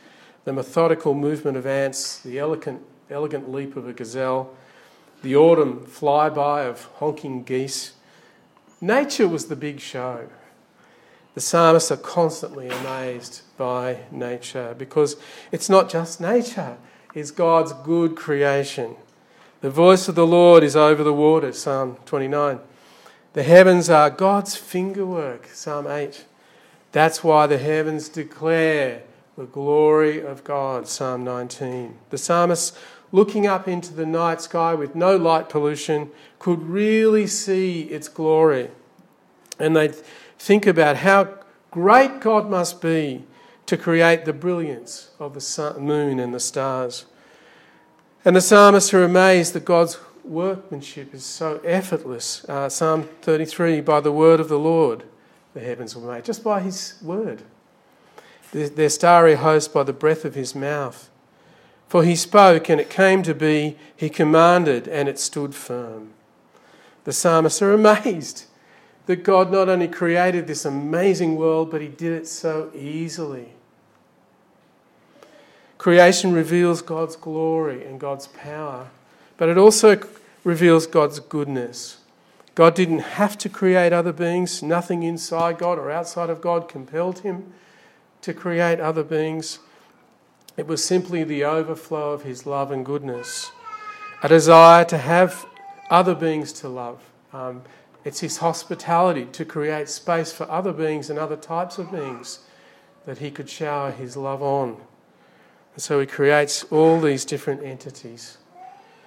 the 0.45 0.53
methodical 0.53 1.15
movement 1.15 1.57
of 1.57 1.67
ants, 1.67 2.21
the 2.21 2.39
elegant, 2.39 2.83
elegant 3.11 3.51
leap 3.51 3.77
of 3.77 3.89
a 3.89 3.93
gazelle, 3.93 4.55
the 5.23 5.35
autumn 5.35 5.81
flyby 5.81 6.69
of 6.69 6.85
honking 6.97 7.43
geese. 7.43 7.95
Nature 8.81 9.27
was 9.27 9.47
the 9.47 9.57
big 9.57 9.81
show. 9.81 10.29
The 11.35 11.41
psalmists 11.41 11.91
are 11.91 11.97
constantly 11.97 12.69
amazed 12.69 13.43
by 13.57 14.01
nature 14.11 14.75
because 14.79 15.17
it's 15.51 15.69
not 15.69 15.91
just 15.91 16.21
nature, 16.21 16.79
it's 17.15 17.31
God's 17.31 17.73
good 17.73 18.17
creation. 18.17 18.97
The 19.63 19.71
voice 19.71 20.07
of 20.07 20.15
the 20.15 20.27
Lord 20.27 20.63
is 20.63 20.77
over 20.77 21.03
the 21.03 21.15
waters, 21.15 21.59
Psalm 21.59 21.97
29. 22.05 22.61
The 23.33 23.43
heavens 23.43 23.89
are 23.89 24.11
God's 24.11 24.55
fingerwork, 24.55 25.47
Psalm 25.47 25.87
8. 25.87 26.27
That's 26.93 27.25
why 27.25 27.47
the 27.47 27.57
heavens 27.57 28.11
declare 28.11 29.03
the 29.37 29.47
glory 29.47 30.21
of 30.21 30.45
God, 30.45 30.87
Psalm 30.89 31.25
19. 31.25 31.97
The 32.11 32.19
psalmist, 32.19 32.77
looking 33.13 33.47
up 33.47 33.67
into 33.67 33.95
the 33.95 34.05
night 34.05 34.43
sky 34.43 34.75
with 34.75 34.95
no 34.95 35.17
light 35.17 35.49
pollution, 35.49 36.11
could 36.39 36.63
really 36.63 37.27
see 37.27 37.83
its 37.85 38.09
glory. 38.09 38.71
And 39.59 39.75
they 39.75 39.89
think 40.39 40.67
about 40.67 40.97
how 40.99 41.35
great 41.71 42.21
God 42.21 42.51
must 42.51 42.83
be 42.83 43.25
to 43.65 43.79
create 43.79 44.27
the 44.27 44.35
brilliance 44.35 45.11
of 45.19 45.33
the 45.33 45.41
sun, 45.41 45.81
moon 45.81 46.19
and 46.19 46.35
the 46.35 46.41
stars. 46.41 47.07
And 48.27 48.35
the 48.35 48.41
psalmists 48.41 48.93
are 48.93 49.05
amazed 49.05 49.53
that 49.53 49.65
God's 49.65 50.01
workmanship 50.25 51.15
is 51.15 51.25
so 51.25 51.61
effortless. 51.65 52.45
Uh, 52.49 52.69
Psalm 52.69 53.09
33 53.23 53.81
By 53.83 54.01
the 54.01 54.11
word 54.11 54.41
of 54.41 54.49
the 54.49 54.59
Lord, 54.59 55.05
the 55.55 55.61
heavens 55.61 55.95
were 55.95 56.13
made, 56.13 56.25
just 56.25 56.43
by 56.43 56.61
his 56.61 56.99
word. 57.01 57.43
Their 58.51 58.89
starry 58.89 59.37
host 59.37 59.73
by 59.73 59.85
the 59.85 59.93
breath 59.93 60.25
of 60.25 60.35
his 60.35 60.57
mouth. 60.57 61.09
For 61.87 62.03
he 62.03 62.17
spoke, 62.17 62.69
and 62.69 62.81
it 62.81 62.91
came 62.91 63.23
to 63.23 63.33
be, 63.33 63.79
he 63.97 64.09
commanded, 64.09 64.89
and 64.89 65.09
it 65.09 65.21
stood 65.21 65.55
firm. 65.55 66.11
The 67.05 67.13
psalmists 67.13 67.63
are 67.63 67.73
amazed 67.73 68.47
that 69.07 69.23
God 69.23 69.53
not 69.53 69.69
only 69.69 69.87
created 69.87 70.49
this 70.49 70.65
amazing 70.65 71.37
world, 71.37 71.71
but 71.71 71.81
he 71.81 71.87
did 71.87 72.11
it 72.11 72.27
so 72.27 72.73
easily. 72.75 73.51
Creation 75.87 76.33
reveals 76.33 76.83
God's 76.83 77.15
glory 77.15 77.85
and 77.85 78.01
God's 78.01 78.27
power, 78.27 78.89
but 79.37 79.49
it 79.49 79.57
also 79.57 79.97
reveals 80.43 80.85
God's 80.85 81.21
goodness. 81.21 81.99
God 82.57 82.75
didn't 82.75 83.15
have 83.15 83.39
to 83.39 83.49
create 83.49 83.93
other 83.93 84.13
beings, 84.13 84.65
nothing 84.65 85.05
inside 85.05 85.59
God 85.59 85.79
or 85.79 85.93
outside 85.93 86.29
of 86.29 86.41
God 86.41 86.69
compelled 86.69 87.21
him 87.21 87.53
to 88.23 88.35
create 88.35 88.81
other 88.81 89.05
beings. 89.05 89.61
It 90.57 90.67
was 90.67 90.83
simply 90.83 91.23
the 91.23 91.45
overflow 91.45 92.11
of 92.11 92.25
his 92.25 92.47
love 92.47 92.73
and 92.73 92.85
goodness, 92.85 93.53
a 94.25 94.29
desire 94.29 94.85
to 94.87 94.99
have 94.99 95.47
other 95.89 96.17
beings 96.17 96.53
to 96.55 96.69
love. 96.69 96.99
Um, 97.33 97.63
it's 98.05 98.19
his 98.19 98.39
hospitality 98.39 99.27
to 99.27 99.45
create 99.45 99.89
space 99.89 100.33
for 100.33 100.51
other 100.51 100.73
beings 100.73 101.11
and 101.11 101.17
other 101.17 101.37
types 101.37 101.79
of 101.79 101.93
beings 101.93 102.41
that 103.05 103.19
he 103.19 103.31
could 103.31 103.49
shower 103.49 103.93
his 103.93 104.17
love 104.17 104.43
on. 104.43 104.79
And 105.77 105.83
so 105.83 106.01
he 106.01 106.07
creates 106.07 106.65
all 106.71 106.99
these 106.99 107.27
different 107.27 107.63
entities. 107.63 108.39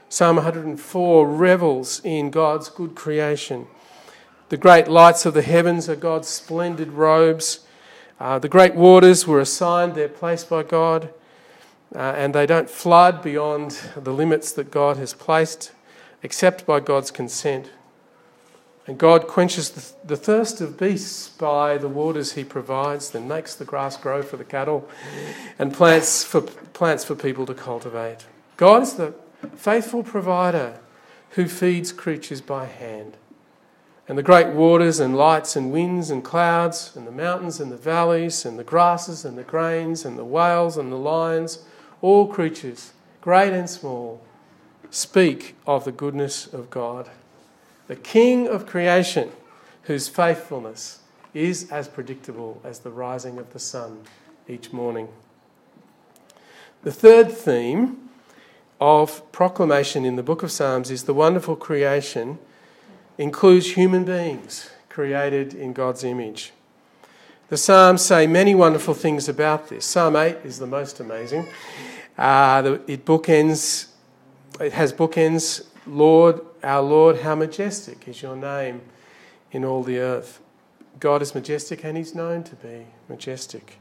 Psalm 0.08 0.36
104 0.36 1.28
revels 1.28 2.00
in 2.04 2.30
God's 2.30 2.70
good 2.70 2.94
creation. 2.94 3.66
The 4.50 4.58
great 4.58 4.88
lights 4.88 5.26
of 5.26 5.34
the 5.34 5.42
heavens 5.42 5.90
are 5.90 5.96
God's 5.96 6.28
splendid 6.28 6.90
robes. 6.90 7.62
Uh, 8.20 8.38
the 8.38 8.50
great 8.50 8.76
waters 8.76 9.26
were 9.26 9.40
assigned 9.40 9.96
their 9.96 10.08
place 10.08 10.44
by 10.44 10.62
God, 10.62 11.12
uh, 11.96 12.14
and 12.16 12.36
they 12.36 12.46
don't 12.46 12.70
flood 12.70 13.24
beyond 13.24 13.72
the 13.98 14.14
limits 14.14 14.52
that 14.52 14.70
God 14.70 14.98
has 14.98 15.16
placed, 15.16 15.72
except 16.22 16.68
by 16.68 16.80
God's 16.80 17.10
consent. 17.10 17.72
And 18.90 18.98
God 18.98 19.28
quenches 19.28 19.70
the, 19.70 20.08
the, 20.08 20.18
thirst 20.18 20.62
of 20.62 20.76
beasts 20.76 21.30
by 21.30 21.78
the 21.78 21.88
waters 21.88 22.32
he 22.32 22.44
provides, 22.44 23.12
then 23.12 23.28
makes 23.28 23.54
the 23.54 23.64
grass 23.64 23.96
grow 23.96 24.24
for 24.24 24.36
the 24.36 24.44
cattle 24.44 24.90
and 25.60 25.72
plants 25.72 26.24
for, 26.24 26.42
plants 26.42 27.06
for 27.06 27.14
people 27.14 27.46
to 27.46 27.54
cultivate. 27.54 28.26
God 28.58 28.82
is 28.82 28.96
the 28.96 29.14
faithful 29.56 30.02
provider 30.02 30.80
who 31.34 31.48
feeds 31.48 31.92
creatures 31.92 32.42
by 32.42 32.66
hand. 32.66 33.16
And 34.08 34.18
the 34.18 34.24
great 34.24 34.56
waters 34.56 35.00
and 35.00 35.16
lights 35.16 35.56
and 35.56 35.72
winds 35.72 36.10
and 36.10 36.24
clouds 36.24 36.94
and 36.96 37.06
the 37.06 37.12
mountains 37.12 37.60
and 37.60 37.72
the 37.72 37.78
valleys 37.78 38.44
and 38.44 38.58
the 38.58 38.64
grasses 38.64 39.24
and 39.24 39.38
the 39.38 39.44
grains 39.44 40.04
and 40.04 40.18
the 40.18 40.26
whales 40.26 40.78
and 40.78 40.92
the 40.92 40.98
lions, 40.98 41.60
all 42.02 42.26
creatures, 42.26 42.94
great 43.22 43.54
and 43.54 43.70
small, 43.70 44.20
speak 44.90 45.56
of 45.68 45.86
the 45.86 45.92
goodness 45.92 46.52
of 46.52 46.72
God 46.72 47.12
the 47.90 47.96
King 47.96 48.48
of 48.48 48.68
creation, 48.68 49.32
whose 49.84 50.08
faithfulness 50.08 51.00
is 51.34 51.72
as 51.72 51.88
predictable 51.88 52.62
as 52.64 52.80
the 52.80 52.92
rising 52.92 53.40
of 53.40 53.52
the 53.52 53.58
sun 53.58 54.02
each 54.48 54.72
morning. 54.72 55.08
The 56.84 56.92
third 56.92 57.32
theme 57.32 58.10
of 58.80 59.30
proclamation 59.32 60.06
in 60.06 60.18
the 60.18 60.24
book 60.24 60.44
of 60.44 60.52
Psalms 60.52 60.92
is 60.92 61.06
the 61.06 61.16
wonderful 61.16 61.56
creation 61.56 62.38
includes 63.18 63.72
human 63.72 64.06
beings 64.06 64.70
created 64.88 65.56
in 65.56 65.74
God's 65.74 66.04
image. 66.04 66.54
The 67.48 67.58
Psalms 67.58 68.04
say 68.04 68.28
many 68.28 68.54
wonderful 68.54 68.94
things 68.94 69.28
about 69.28 69.70
this. 69.70 69.84
Psalm 69.84 70.16
8 70.16 70.38
is 70.44 70.60
the 70.60 70.68
most 70.68 71.00
amazing. 71.00 71.48
Uh, 72.16 72.78
it 72.86 73.04
bookends, 73.04 73.88
it 74.60 74.74
has 74.74 74.94
bookends 74.94 75.66
Lord, 75.88 76.42
our 76.64 76.82
Lord, 76.82 77.22
how 77.22 77.36
majestic 77.36 78.08
is 78.08 78.22
your 78.22 78.36
name 78.36 78.82
in 79.52 79.66
all 79.66 79.84
the 79.84 80.00
earth. 80.00 80.40
God 81.00 81.22
is 81.22 81.34
majestic 81.34 81.84
and 81.84 81.98
He's 81.98 82.14
known 82.14 82.44
to 82.44 82.56
be 82.56 82.88
majestic. 83.08 83.78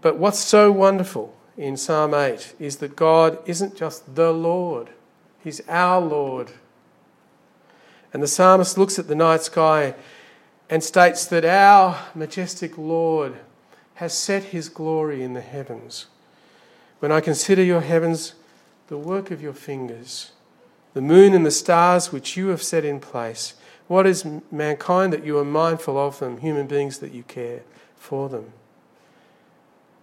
But 0.00 0.18
what's 0.18 0.38
so 0.38 0.70
wonderful 0.70 1.34
in 1.56 1.76
Psalm 1.76 2.14
8 2.14 2.54
is 2.58 2.76
that 2.76 2.96
God 2.96 3.38
isn't 3.46 3.76
just 3.76 4.14
the 4.14 4.32
Lord, 4.32 4.90
He's 5.42 5.60
our 5.68 6.00
Lord. 6.00 6.52
And 8.12 8.22
the 8.22 8.28
psalmist 8.28 8.78
looks 8.78 8.98
at 8.98 9.08
the 9.08 9.14
night 9.14 9.42
sky 9.42 9.94
and 10.70 10.82
states 10.82 11.26
that 11.26 11.44
our 11.44 11.98
majestic 12.14 12.78
Lord 12.78 13.34
has 13.94 14.16
set 14.16 14.44
His 14.44 14.68
glory 14.68 15.22
in 15.22 15.34
the 15.34 15.40
heavens. 15.40 16.06
When 17.00 17.12
I 17.12 17.20
consider 17.20 17.62
your 17.62 17.80
heavens, 17.80 18.34
the 18.88 18.98
work 18.98 19.30
of 19.30 19.40
your 19.40 19.52
fingers, 19.52 20.32
the 20.94 21.00
moon 21.00 21.34
and 21.34 21.46
the 21.46 21.50
stars 21.50 22.10
which 22.10 22.36
you 22.36 22.48
have 22.48 22.62
set 22.62 22.84
in 22.84 23.00
place. 23.00 23.54
What 23.86 24.06
is 24.06 24.26
mankind 24.50 25.12
that 25.12 25.24
you 25.24 25.38
are 25.38 25.44
mindful 25.44 25.96
of 25.96 26.18
them, 26.18 26.38
human 26.38 26.66
beings 26.66 26.98
that 26.98 27.12
you 27.12 27.22
care 27.22 27.62
for 27.96 28.28
them? 28.28 28.52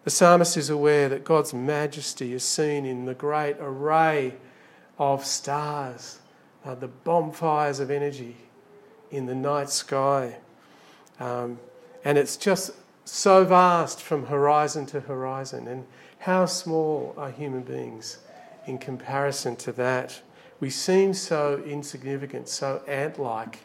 The 0.03 0.11
psalmist 0.11 0.55
is 0.55 0.69
aware 0.69 1.09
that 1.09 1.23
God's 1.23 1.53
majesty 1.53 2.33
is 2.33 2.43
seen 2.43 2.85
in 2.85 3.05
the 3.05 3.15
great 3.15 3.57
array 3.59 4.35
of 4.99 5.25
stars, 5.25 6.19
uh, 6.63 6.75
the 6.75 6.87
bonfires 6.87 7.79
of 7.79 7.89
energy 7.89 8.35
in 9.09 9.25
the 9.25 9.35
night 9.35 9.69
sky. 9.69 10.37
Um, 11.19 11.59
and 12.03 12.19
it's 12.19 12.37
just 12.37 12.71
so 13.03 13.45
vast 13.45 13.99
from 14.01 14.27
horizon 14.27 14.85
to 14.87 15.01
horizon. 15.01 15.67
And 15.67 15.85
how 16.19 16.45
small 16.45 17.15
are 17.17 17.31
human 17.31 17.63
beings 17.63 18.19
in 18.67 18.77
comparison 18.77 19.55
to 19.57 19.71
that. 19.73 20.21
We 20.59 20.69
seem 20.69 21.13
so 21.13 21.61
insignificant, 21.65 22.47
so 22.47 22.81
ant 22.87 23.19
like. 23.19 23.59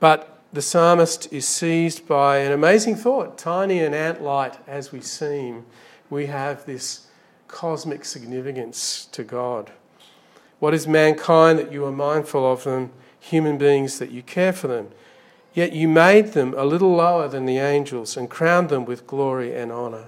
But 0.00 0.38
the 0.52 0.62
psalmist 0.62 1.32
is 1.32 1.46
seized 1.46 2.06
by 2.06 2.38
an 2.38 2.52
amazing 2.52 2.96
thought. 2.96 3.36
Tiny 3.36 3.80
and 3.80 3.94
ant 3.94 4.22
like 4.22 4.54
as 4.66 4.92
we 4.92 5.00
seem, 5.00 5.66
we 6.08 6.26
have 6.26 6.64
this 6.64 7.06
cosmic 7.48 8.04
significance 8.04 9.06
to 9.12 9.24
God. 9.24 9.72
What 10.58 10.74
is 10.74 10.88
mankind 10.88 11.58
that 11.58 11.72
you 11.72 11.84
are 11.84 11.92
mindful 11.92 12.50
of 12.50 12.64
them, 12.64 12.92
human 13.20 13.58
beings 13.58 13.98
that 13.98 14.10
you 14.10 14.22
care 14.22 14.52
for 14.52 14.68
them? 14.68 14.88
Yet 15.54 15.72
you 15.72 15.88
made 15.88 16.32
them 16.32 16.54
a 16.56 16.64
little 16.64 16.94
lower 16.94 17.28
than 17.28 17.46
the 17.46 17.58
angels 17.58 18.16
and 18.16 18.30
crowned 18.30 18.68
them 18.68 18.84
with 18.84 19.06
glory 19.06 19.54
and 19.54 19.72
honour. 19.72 20.06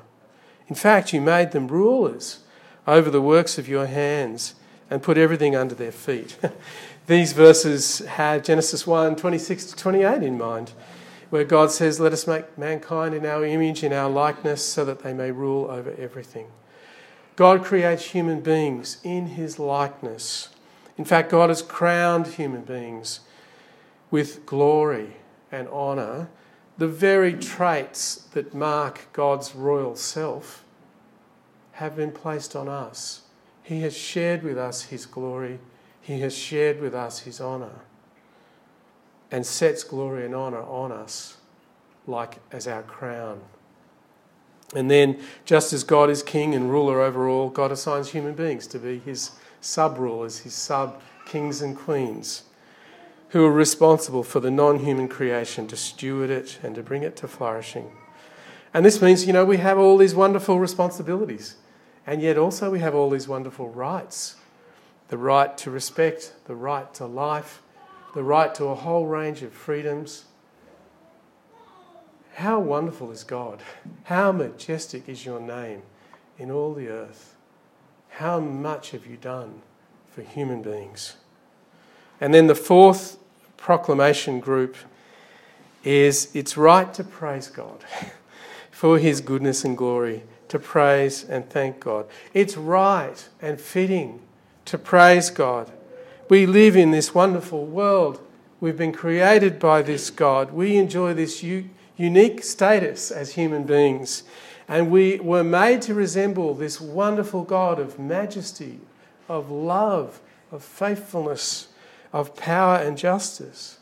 In 0.68 0.74
fact, 0.76 1.12
you 1.12 1.20
made 1.20 1.50
them 1.50 1.68
rulers 1.68 2.40
over 2.90 3.08
the 3.08 3.22
works 3.22 3.56
of 3.56 3.68
your 3.68 3.86
hands 3.86 4.54
and 4.90 5.00
put 5.00 5.16
everything 5.16 5.54
under 5.54 5.76
their 5.76 5.92
feet. 5.92 6.36
These 7.06 7.32
verses 7.32 8.00
have 8.00 8.42
Genesis 8.42 8.84
1 8.84 9.14
26 9.14 9.66
to 9.66 9.76
28 9.76 10.22
in 10.24 10.36
mind, 10.36 10.72
where 11.30 11.44
God 11.44 11.70
says, 11.70 12.00
Let 12.00 12.12
us 12.12 12.26
make 12.26 12.58
mankind 12.58 13.14
in 13.14 13.24
our 13.24 13.44
image, 13.44 13.84
in 13.84 13.92
our 13.92 14.10
likeness, 14.10 14.66
so 14.66 14.84
that 14.84 15.04
they 15.04 15.12
may 15.12 15.30
rule 15.30 15.70
over 15.70 15.94
everything. 15.98 16.48
God 17.36 17.64
creates 17.64 18.06
human 18.06 18.40
beings 18.40 18.98
in 19.04 19.28
his 19.28 19.60
likeness. 19.60 20.48
In 20.98 21.04
fact, 21.04 21.30
God 21.30 21.48
has 21.48 21.62
crowned 21.62 22.26
human 22.26 22.62
beings 22.62 23.20
with 24.10 24.44
glory 24.46 25.16
and 25.52 25.68
honour, 25.68 26.28
the 26.76 26.88
very 26.88 27.34
traits 27.34 28.16
that 28.32 28.52
mark 28.52 29.06
God's 29.12 29.54
royal 29.54 29.94
self 29.94 30.64
have 31.80 31.96
been 31.96 32.12
placed 32.12 32.54
on 32.54 32.68
us. 32.68 33.22
He 33.62 33.80
has 33.80 33.96
shared 33.96 34.42
with 34.42 34.56
us 34.56 34.84
his 34.84 35.04
glory 35.04 35.58
he 36.00 36.20
has 36.20 36.36
shared 36.36 36.80
with 36.80 36.94
us 36.94 37.20
his 37.20 37.40
honour 37.40 37.80
and 39.30 39.46
sets 39.46 39.84
glory 39.84 40.24
and 40.24 40.34
honour 40.34 40.62
on 40.62 40.90
us 40.90 41.36
like 42.06 42.38
as 42.50 42.66
our 42.66 42.82
crown. 42.82 43.40
And 44.74 44.90
then, 44.90 45.20
just 45.44 45.72
as 45.72 45.84
God 45.84 46.10
is 46.10 46.22
king 46.22 46.54
and 46.54 46.70
ruler 46.70 47.00
over 47.00 47.28
all, 47.28 47.48
God 47.48 47.72
assigns 47.72 48.10
human 48.10 48.34
beings 48.34 48.66
to 48.68 48.78
be 48.78 48.98
his 48.98 49.32
sub 49.60 49.98
rulers, 49.98 50.40
his 50.40 50.54
sub 50.54 51.00
kings 51.26 51.60
and 51.60 51.76
queens, 51.76 52.44
who 53.30 53.44
are 53.44 53.52
responsible 53.52 54.22
for 54.22 54.40
the 54.40 54.50
non 54.50 54.80
human 54.80 55.08
creation 55.08 55.66
to 55.68 55.76
steward 55.76 56.30
it 56.30 56.58
and 56.62 56.74
to 56.76 56.82
bring 56.82 57.02
it 57.02 57.16
to 57.16 57.28
flourishing. 57.28 57.90
And 58.72 58.84
this 58.84 59.02
means, 59.02 59.26
you 59.26 59.32
know, 59.32 59.44
we 59.44 59.56
have 59.58 59.78
all 59.78 59.96
these 59.96 60.14
wonderful 60.14 60.60
responsibilities, 60.60 61.56
and 62.10 62.20
yet 62.20 62.36
also 62.36 62.72
we 62.72 62.80
have 62.80 62.92
all 62.92 63.08
these 63.08 63.28
wonderful 63.28 63.68
rights 63.68 64.34
the 65.10 65.16
right 65.16 65.56
to 65.58 65.70
respect, 65.70 66.32
the 66.46 66.54
right 66.56 66.92
to 66.94 67.06
life, 67.06 67.62
the 68.14 68.22
right 68.24 68.52
to 68.56 68.64
a 68.64 68.74
whole 68.74 69.06
range 69.06 69.42
of 69.42 69.52
freedoms. 69.52 70.24
How 72.34 72.58
wonderful 72.58 73.12
is 73.12 73.22
God? 73.22 73.62
How 74.04 74.32
majestic 74.32 75.08
is 75.08 75.24
your 75.24 75.38
name 75.38 75.82
in 76.36 76.50
all 76.50 76.74
the 76.74 76.88
earth? 76.88 77.36
How 78.08 78.40
much 78.40 78.90
have 78.90 79.06
you 79.06 79.16
done 79.16 79.62
for 80.12 80.22
human 80.22 80.62
beings? 80.62 81.14
And 82.20 82.34
then 82.34 82.48
the 82.48 82.56
fourth 82.56 83.18
proclamation 83.56 84.40
group 84.40 84.76
is 85.84 86.28
it's 86.34 86.56
right 86.56 86.92
to 86.94 87.04
praise 87.04 87.46
God 87.46 87.84
for 88.72 88.98
his 88.98 89.20
goodness 89.20 89.64
and 89.64 89.76
glory, 89.76 90.24
to 90.50 90.58
praise 90.58 91.24
and 91.24 91.48
thank 91.48 91.80
God. 91.80 92.06
It's 92.34 92.56
right 92.56 93.28
and 93.40 93.60
fitting 93.60 94.20
to 94.66 94.76
praise 94.76 95.30
God. 95.30 95.70
We 96.28 96.46
live 96.46 96.76
in 96.76 96.90
this 96.90 97.14
wonderful 97.14 97.64
world. 97.66 98.20
We've 98.60 98.76
been 98.76 98.92
created 98.92 99.58
by 99.58 99.82
this 99.82 100.10
God. 100.10 100.52
We 100.52 100.76
enjoy 100.76 101.14
this 101.14 101.42
u- 101.42 101.70
unique 101.96 102.44
status 102.44 103.10
as 103.10 103.34
human 103.34 103.64
beings. 103.64 104.24
And 104.68 104.90
we 104.90 105.18
were 105.20 105.44
made 105.44 105.82
to 105.82 105.94
resemble 105.94 106.54
this 106.54 106.80
wonderful 106.80 107.42
God 107.42 107.78
of 107.78 107.98
majesty, 107.98 108.80
of 109.28 109.50
love, 109.50 110.20
of 110.52 110.62
faithfulness, 110.62 111.68
of 112.12 112.36
power 112.36 112.76
and 112.76 112.98
justice. 112.98 113.78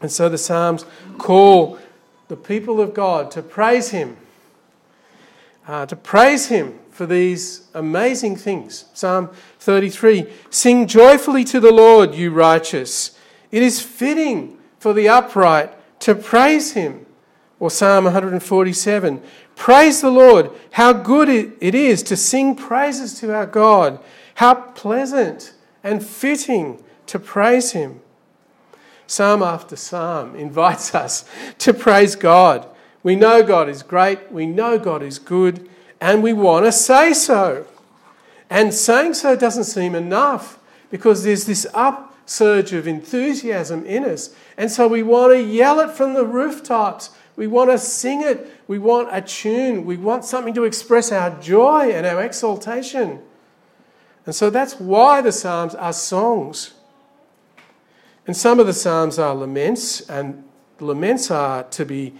And 0.00 0.10
so 0.10 0.28
the 0.28 0.38
Psalms 0.38 0.84
call 1.18 1.78
the 2.28 2.36
people 2.36 2.80
of 2.80 2.94
God 2.94 3.30
to 3.32 3.42
praise 3.42 3.90
Him, 3.90 4.16
uh, 5.66 5.86
to 5.86 5.96
praise 5.96 6.48
Him 6.48 6.78
for 6.94 7.06
these 7.06 7.68
amazing 7.74 8.36
things. 8.36 8.84
Psalm 8.94 9.30
33 9.58 10.26
Sing 10.48 10.86
joyfully 10.86 11.44
to 11.44 11.60
the 11.60 11.72
Lord, 11.72 12.14
you 12.14 12.30
righteous. 12.30 13.18
It 13.50 13.62
is 13.62 13.82
fitting 13.82 14.58
for 14.78 14.92
the 14.92 15.08
upright 15.08 15.72
to 16.00 16.14
praise 16.14 16.72
him. 16.72 17.06
Or 17.58 17.70
Psalm 17.70 18.04
147 18.04 19.22
Praise 19.56 20.00
the 20.00 20.10
Lord. 20.10 20.50
How 20.72 20.92
good 20.92 21.28
it 21.28 21.74
is 21.74 22.02
to 22.04 22.16
sing 22.16 22.54
praises 22.54 23.18
to 23.20 23.32
our 23.34 23.46
God. 23.46 23.98
How 24.36 24.54
pleasant 24.54 25.54
and 25.82 26.04
fitting 26.04 26.82
to 27.06 27.18
praise 27.18 27.72
him. 27.72 28.00
Psalm 29.06 29.42
after 29.42 29.76
psalm 29.76 30.34
invites 30.36 30.94
us 30.94 31.24
to 31.58 31.74
praise 31.74 32.16
God. 32.16 32.68
We 33.04 33.14
know 33.14 33.42
God 33.42 33.68
is 33.68 33.84
great, 33.84 34.32
we 34.32 34.46
know 34.46 34.78
God 34.78 35.02
is 35.02 35.20
good, 35.20 35.68
and 36.00 36.22
we 36.22 36.32
want 36.32 36.64
to 36.64 36.72
say 36.72 37.12
so. 37.12 37.66
And 38.50 38.74
saying 38.74 39.14
so 39.14 39.36
doesn't 39.36 39.64
seem 39.64 39.94
enough 39.94 40.58
because 40.90 41.22
there's 41.22 41.44
this 41.44 41.66
upsurge 41.74 42.72
of 42.72 42.88
enthusiasm 42.88 43.84
in 43.84 44.04
us. 44.04 44.34
And 44.56 44.70
so 44.70 44.88
we 44.88 45.02
want 45.02 45.34
to 45.34 45.42
yell 45.42 45.80
it 45.80 45.90
from 45.90 46.14
the 46.14 46.24
rooftops. 46.24 47.10
We 47.36 47.46
want 47.46 47.70
to 47.70 47.78
sing 47.78 48.22
it. 48.22 48.50
We 48.68 48.78
want 48.78 49.08
a 49.12 49.20
tune. 49.20 49.84
We 49.84 49.96
want 49.96 50.24
something 50.24 50.54
to 50.54 50.64
express 50.64 51.12
our 51.12 51.38
joy 51.40 51.90
and 51.90 52.06
our 52.06 52.22
exaltation. 52.22 53.20
And 54.24 54.34
so 54.34 54.48
that's 54.48 54.80
why 54.80 55.20
the 55.20 55.32
Psalms 55.32 55.74
are 55.74 55.92
songs. 55.92 56.72
And 58.26 58.34
some 58.34 58.58
of 58.60 58.66
the 58.66 58.72
Psalms 58.72 59.18
are 59.18 59.34
laments, 59.34 60.00
and 60.08 60.44
laments 60.80 61.30
are 61.30 61.64
to 61.64 61.84
be 61.84 62.14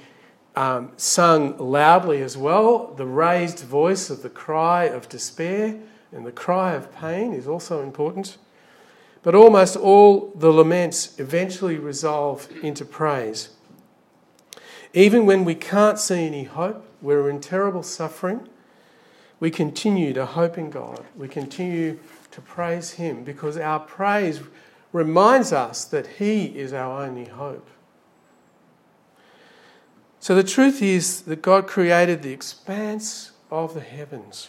um, 0.56 0.92
sung 0.96 1.56
loudly 1.58 2.22
as 2.22 2.36
well. 2.36 2.94
The 2.94 3.06
raised 3.06 3.60
voice 3.60 4.10
of 4.10 4.22
the 4.22 4.30
cry 4.30 4.84
of 4.84 5.08
despair 5.08 5.78
and 6.12 6.24
the 6.24 6.32
cry 6.32 6.74
of 6.74 6.94
pain 6.94 7.32
is 7.32 7.48
also 7.48 7.82
important. 7.82 8.38
But 9.22 9.34
almost 9.34 9.76
all 9.76 10.32
the 10.34 10.52
laments 10.52 11.18
eventually 11.18 11.78
resolve 11.78 12.48
into 12.62 12.84
praise. 12.84 13.48
Even 14.92 15.26
when 15.26 15.44
we 15.44 15.54
can't 15.54 15.98
see 15.98 16.26
any 16.26 16.44
hope, 16.44 16.86
we're 17.02 17.28
in 17.28 17.40
terrible 17.40 17.82
suffering, 17.82 18.48
we 19.40 19.50
continue 19.50 20.12
to 20.12 20.24
hope 20.24 20.56
in 20.56 20.70
God. 20.70 21.04
We 21.16 21.26
continue 21.26 21.98
to 22.30 22.40
praise 22.40 22.92
Him 22.92 23.24
because 23.24 23.56
our 23.56 23.80
praise 23.80 24.40
reminds 24.92 25.52
us 25.52 25.84
that 25.86 26.06
He 26.06 26.46
is 26.56 26.72
our 26.72 27.02
only 27.04 27.24
hope. 27.24 27.68
So 30.24 30.34
the 30.34 30.42
truth 30.42 30.80
is 30.80 31.20
that 31.24 31.42
God 31.42 31.66
created 31.66 32.22
the 32.22 32.32
expanse 32.32 33.32
of 33.50 33.74
the 33.74 33.82
heavens. 33.82 34.48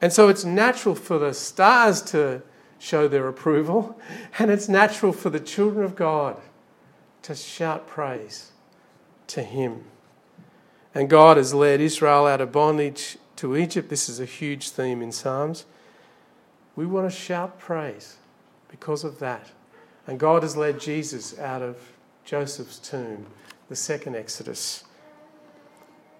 And 0.00 0.12
so 0.12 0.28
it's 0.28 0.44
natural 0.44 0.96
for 0.96 1.16
the 1.16 1.32
stars 1.32 2.02
to 2.10 2.42
show 2.80 3.06
their 3.06 3.28
approval, 3.28 4.00
and 4.40 4.50
it's 4.50 4.68
natural 4.68 5.12
for 5.12 5.30
the 5.30 5.38
children 5.38 5.84
of 5.84 5.94
God 5.94 6.40
to 7.22 7.36
shout 7.36 7.86
praise 7.86 8.50
to 9.28 9.44
Him. 9.44 9.84
And 10.92 11.08
God 11.08 11.36
has 11.36 11.54
led 11.54 11.80
Israel 11.80 12.26
out 12.26 12.40
of 12.40 12.50
bondage 12.50 13.16
to 13.36 13.56
Egypt. 13.56 13.90
This 13.90 14.08
is 14.08 14.18
a 14.18 14.24
huge 14.24 14.70
theme 14.70 15.02
in 15.02 15.12
Psalms. 15.12 15.66
We 16.74 16.84
want 16.84 17.08
to 17.08 17.16
shout 17.16 17.60
praise 17.60 18.16
because 18.68 19.04
of 19.04 19.20
that. 19.20 19.52
And 20.08 20.18
God 20.18 20.42
has 20.42 20.56
led 20.56 20.80
Jesus 20.80 21.38
out 21.38 21.62
of 21.62 21.76
Joseph's 22.24 22.80
tomb 22.80 23.26
the 23.70 23.76
second 23.76 24.16
Exodus. 24.16 24.82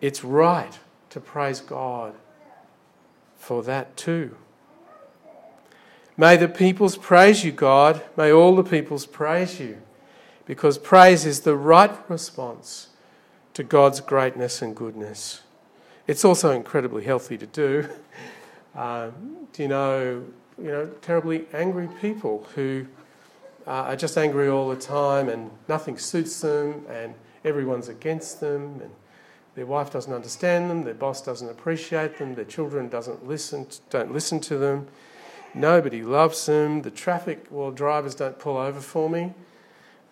It's 0.01 0.23
right 0.23 0.79
to 1.11 1.21
praise 1.21 1.61
God 1.61 2.15
for 3.37 3.65
that 3.65 3.97
too. 3.97 4.37
May 6.17 6.37
the 6.37 6.49
peoples 6.49 6.97
praise 6.97 7.45
you, 7.45 7.51
God. 7.51 8.03
May 8.17 8.31
all 8.31 8.55
the 8.55 8.63
peoples 8.63 9.05
praise 9.05 9.59
you, 9.59 9.83
because 10.47 10.79
praise 10.79 11.27
is 11.27 11.41
the 11.41 11.57
right 11.57 11.91
response 12.09 12.91
to 13.55 13.65
God's 13.65 14.01
greatness 14.01 14.63
and 14.63 14.77
goodness. 14.77 15.43
It's 16.07 16.25
also 16.25 16.53
incredibly 16.53 17.05
healthy 17.05 17.37
to 17.37 17.47
do. 17.47 17.89
Um, 18.73 19.49
do 19.53 19.65
you 19.65 19.69
know, 19.69 20.25
you 20.57 20.71
know, 20.71 20.87
terribly 21.03 21.47
angry 21.53 21.89
people 22.01 22.47
who 22.55 22.87
uh, 23.67 23.71
are 23.71 23.97
just 23.97 24.17
angry 24.17 24.49
all 24.49 24.69
the 24.69 24.77
time 24.77 25.29
and 25.29 25.51
nothing 25.67 25.99
suits 25.99 26.41
them 26.41 26.87
and 26.89 27.13
everyone's 27.45 27.89
against 27.89 28.41
them 28.41 28.81
and 28.83 28.91
their 29.55 29.67
wife 29.67 29.91
doesn't 29.91 30.13
understand 30.13 30.71
them, 30.71 30.85
their 30.85 30.95
boss 30.95 31.23
doesn't 31.23 31.49
appreciate 31.49 32.19
them, 32.19 32.35
their 32.35 32.45
children 32.45 32.89
doesn't 32.89 33.27
listen, 33.27 33.67
don't 33.91 34.13
listen 34.13 34.41
to 34.41 34.57
them, 34.57 34.87
nobody 35.55 36.03
loves 36.03 36.47
them, 36.47 36.83
the 36.83 36.91
traffic 36.91 37.47
well 37.51 37.71
drivers 37.71 38.15
don't 38.15 38.39
pull 38.39 38.57
over 38.57 38.81
for 38.81 39.11
me. 39.11 39.35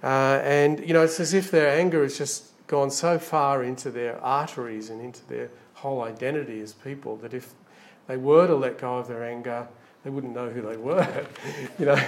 Uh, 0.02 0.40
and, 0.42 0.80
you 0.86 0.92
know, 0.92 1.02
it's 1.02 1.20
as 1.20 1.34
if 1.34 1.50
their 1.50 1.68
anger 1.68 2.02
has 2.02 2.18
just 2.18 2.44
gone 2.66 2.90
so 2.90 3.18
far 3.18 3.62
into 3.62 3.90
their 3.90 4.20
arteries 4.22 4.90
and 4.90 5.00
into 5.00 5.26
their 5.26 5.50
whole 5.74 6.02
identity 6.02 6.60
as 6.60 6.72
people 6.72 7.16
that 7.16 7.32
if 7.32 7.54
they 8.06 8.16
were 8.16 8.46
to 8.46 8.54
let 8.54 8.78
go 8.78 8.98
of 8.98 9.08
their 9.08 9.24
anger, 9.24 9.66
they 10.04 10.10
wouldn't 10.10 10.34
know 10.34 10.50
who 10.50 10.62
they 10.62 10.76
were. 10.76 11.26
you 11.78 11.86
know. 11.86 12.00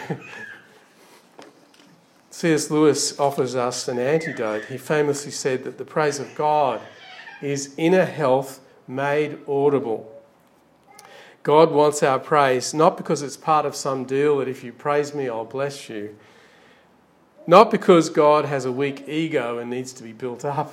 C.S. 2.40 2.70
Lewis 2.70 3.20
offers 3.20 3.54
us 3.54 3.86
an 3.86 3.98
antidote. 3.98 4.64
He 4.64 4.78
famously 4.78 5.30
said 5.30 5.62
that 5.64 5.76
the 5.76 5.84
praise 5.84 6.18
of 6.18 6.34
God 6.34 6.80
is 7.42 7.74
inner 7.76 8.06
health 8.06 8.60
made 8.88 9.38
audible. 9.46 10.10
God 11.42 11.70
wants 11.70 12.02
our 12.02 12.18
praise, 12.18 12.72
not 12.72 12.96
because 12.96 13.20
it's 13.20 13.36
part 13.36 13.66
of 13.66 13.76
some 13.76 14.04
deal 14.06 14.38
that 14.38 14.48
if 14.48 14.64
you 14.64 14.72
praise 14.72 15.14
me, 15.14 15.28
I'll 15.28 15.44
bless 15.44 15.90
you. 15.90 16.16
Not 17.46 17.70
because 17.70 18.08
God 18.08 18.46
has 18.46 18.64
a 18.64 18.72
weak 18.72 19.06
ego 19.06 19.58
and 19.58 19.68
needs 19.68 19.92
to 19.92 20.02
be 20.02 20.14
built 20.14 20.42
up, 20.42 20.72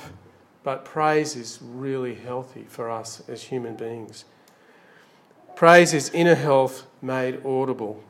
but 0.63 0.85
praise 0.85 1.35
is 1.35 1.59
really 1.61 2.15
healthy 2.15 2.63
for 2.69 2.89
us 2.89 3.21
as 3.27 3.43
human 3.43 3.75
beings. 3.75 4.23
Praise 5.57 5.93
is 5.93 6.09
inner 6.11 6.35
health 6.35 6.87
made 7.01 7.45
audible. 7.45 8.01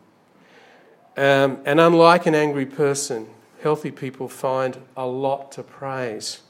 Um, 1.18 1.58
and 1.66 1.80
unlike 1.80 2.28
an 2.28 2.36
angry 2.36 2.68
person, 2.68 3.30
healthy 3.62 3.92
people 3.92 4.28
find 4.28 4.78
a 4.96 5.06
lot 5.06 5.52
to 5.54 5.64
praise. 5.64 6.42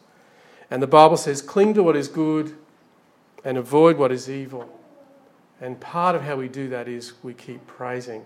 And 0.70 0.82
the 0.82 0.88
Bible 0.88 1.18
says, 1.18 1.42
cling 1.42 1.74
to 1.76 1.84
what 1.84 1.96
is 1.96 2.08
good 2.08 2.56
and 3.44 3.58
avoid 3.58 3.98
what 3.98 4.12
is 4.12 4.30
evil. 4.30 4.70
And 5.62 5.80
part 5.80 6.16
of 6.16 6.24
how 6.24 6.36
we 6.36 6.50
do 6.50 6.68
that 6.70 6.88
is 6.88 7.14
we 7.24 7.34
keep 7.34 7.66
praising. 7.66 8.26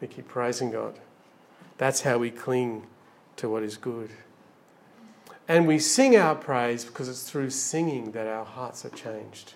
We 0.00 0.08
keep 0.08 0.26
praising 0.26 0.70
God. 0.70 0.98
That's 1.78 2.02
how 2.02 2.18
we 2.18 2.30
cling 2.30 2.86
to 3.36 3.48
what 3.48 3.62
is 3.62 3.76
good. 3.76 4.10
And 5.46 5.66
we 5.66 5.78
sing 5.78 6.16
our 6.16 6.34
praise 6.34 6.84
because 6.84 7.08
it's 7.08 7.28
through 7.28 7.50
singing 7.50 8.12
that 8.12 8.26
our 8.26 8.44
hearts 8.44 8.84
are 8.84 8.90
changed. 8.90 9.54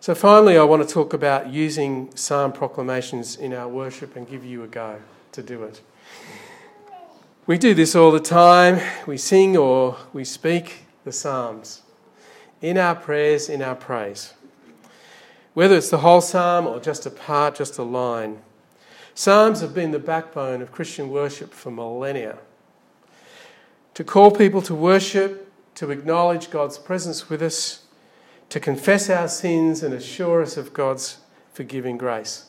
So, 0.00 0.14
finally, 0.14 0.56
I 0.56 0.62
want 0.64 0.86
to 0.86 0.92
talk 0.92 1.12
about 1.12 1.48
using 1.48 2.14
psalm 2.16 2.52
proclamations 2.52 3.36
in 3.36 3.52
our 3.52 3.68
worship 3.68 4.16
and 4.16 4.28
give 4.28 4.44
you 4.44 4.62
a 4.62 4.68
go 4.68 5.00
to 5.32 5.42
do 5.42 5.62
it. 5.64 5.80
We 7.46 7.56
do 7.56 7.74
this 7.74 7.94
all 7.94 8.10
the 8.10 8.20
time. 8.20 8.80
We 9.06 9.16
sing 9.16 9.56
or 9.56 9.96
we 10.12 10.24
speak 10.24 10.84
the 11.04 11.12
psalms 11.12 11.82
in 12.60 12.76
our 12.76 12.94
prayers, 12.94 13.48
in 13.48 13.62
our 13.62 13.74
praise. 13.74 14.34
Whether 15.54 15.76
it's 15.76 15.90
the 15.90 15.98
whole 15.98 16.20
psalm 16.20 16.66
or 16.66 16.80
just 16.80 17.06
a 17.06 17.10
part, 17.10 17.54
just 17.54 17.78
a 17.78 17.82
line. 17.82 18.42
Psalms 19.14 19.60
have 19.60 19.74
been 19.74 19.90
the 19.90 19.98
backbone 19.98 20.62
of 20.62 20.70
Christian 20.70 21.10
worship 21.10 21.52
for 21.52 21.70
millennia. 21.70 22.38
To 23.94 24.04
call 24.04 24.30
people 24.30 24.62
to 24.62 24.74
worship, 24.74 25.50
to 25.76 25.90
acknowledge 25.90 26.50
God's 26.50 26.78
presence 26.78 27.28
with 27.28 27.42
us, 27.42 27.84
to 28.50 28.60
confess 28.60 29.10
our 29.10 29.26
sins 29.26 29.82
and 29.82 29.92
assure 29.92 30.42
us 30.42 30.56
of 30.56 30.72
God's 30.72 31.18
forgiving 31.52 31.98
grace. 31.98 32.47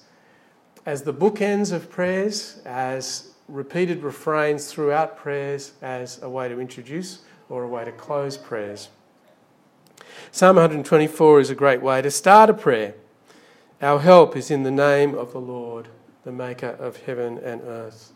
As 0.85 1.03
the 1.03 1.13
bookends 1.13 1.71
of 1.71 1.89
prayers, 1.89 2.61
as 2.65 3.33
repeated 3.47 4.03
refrains 4.03 4.71
throughout 4.71 5.17
prayers, 5.17 5.73
as 5.81 6.21
a 6.21 6.29
way 6.29 6.47
to 6.47 6.59
introduce 6.59 7.19
or 7.49 7.63
a 7.63 7.67
way 7.67 7.83
to 7.83 7.91
close 7.91 8.37
prayers. 8.37 8.89
Psalm 10.31 10.55
124 10.55 11.39
is 11.39 11.49
a 11.49 11.55
great 11.55 11.81
way 11.81 12.01
to 12.01 12.11
start 12.11 12.49
a 12.49 12.53
prayer. 12.53 12.93
Our 13.81 13.99
help 13.99 14.35
is 14.35 14.51
in 14.51 14.63
the 14.63 14.71
name 14.71 15.15
of 15.15 15.31
the 15.31 15.39
Lord, 15.39 15.87
the 16.23 16.31
maker 16.31 16.75
of 16.79 16.97
heaven 16.97 17.37
and 17.39 17.61
earth. 17.61 18.13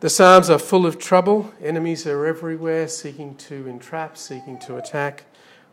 The 0.00 0.10
Psalms 0.10 0.50
are 0.50 0.58
full 0.58 0.86
of 0.86 0.98
trouble. 0.98 1.52
Enemies 1.62 2.06
are 2.06 2.26
everywhere, 2.26 2.88
seeking 2.88 3.36
to 3.36 3.66
entrap, 3.66 4.16
seeking 4.16 4.58
to 4.60 4.76
attack. 4.76 5.24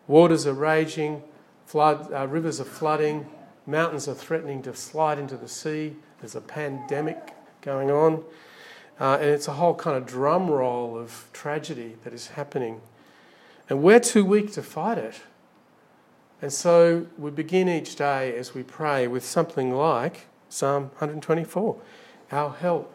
Waters 0.07 0.45
are 0.45 0.53
raging, 0.53 1.23
flood, 1.65 2.11
uh, 2.13 2.27
rivers 2.27 2.61
are 2.61 2.65
flooding, 2.65 3.27
mountains 3.65 4.07
are 4.07 4.13
threatening 4.13 4.61
to 4.63 4.75
slide 4.75 5.19
into 5.19 5.37
the 5.37 5.47
sea. 5.47 5.95
There's 6.19 6.35
a 6.35 6.41
pandemic 6.41 7.33
going 7.61 7.91
on. 7.91 8.23
Uh, 8.99 9.17
and 9.19 9.29
it's 9.29 9.47
a 9.47 9.53
whole 9.53 9.75
kind 9.75 9.97
of 9.97 10.05
drum 10.05 10.49
roll 10.49 10.97
of 10.97 11.27
tragedy 11.33 11.95
that 12.03 12.13
is 12.13 12.27
happening. 12.27 12.81
And 13.69 13.81
we're 13.81 13.99
too 13.99 14.23
weak 14.23 14.51
to 14.53 14.63
fight 14.63 14.97
it. 14.97 15.21
And 16.41 16.53
so 16.53 17.07
we 17.17 17.31
begin 17.31 17.67
each 17.67 17.95
day 17.95 18.37
as 18.37 18.53
we 18.53 18.63
pray 18.63 19.07
with 19.07 19.25
something 19.25 19.73
like 19.73 20.27
Psalm 20.49 20.83
124 20.99 21.77
Our 22.31 22.51
help 22.51 22.93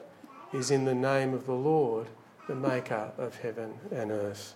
is 0.53 0.71
in 0.71 0.85
the 0.85 0.95
name 0.95 1.35
of 1.35 1.47
the 1.47 1.55
Lord, 1.55 2.07
the 2.49 2.55
maker 2.55 3.11
of 3.19 3.37
heaven 3.37 3.75
and 3.91 4.11
earth. 4.11 4.55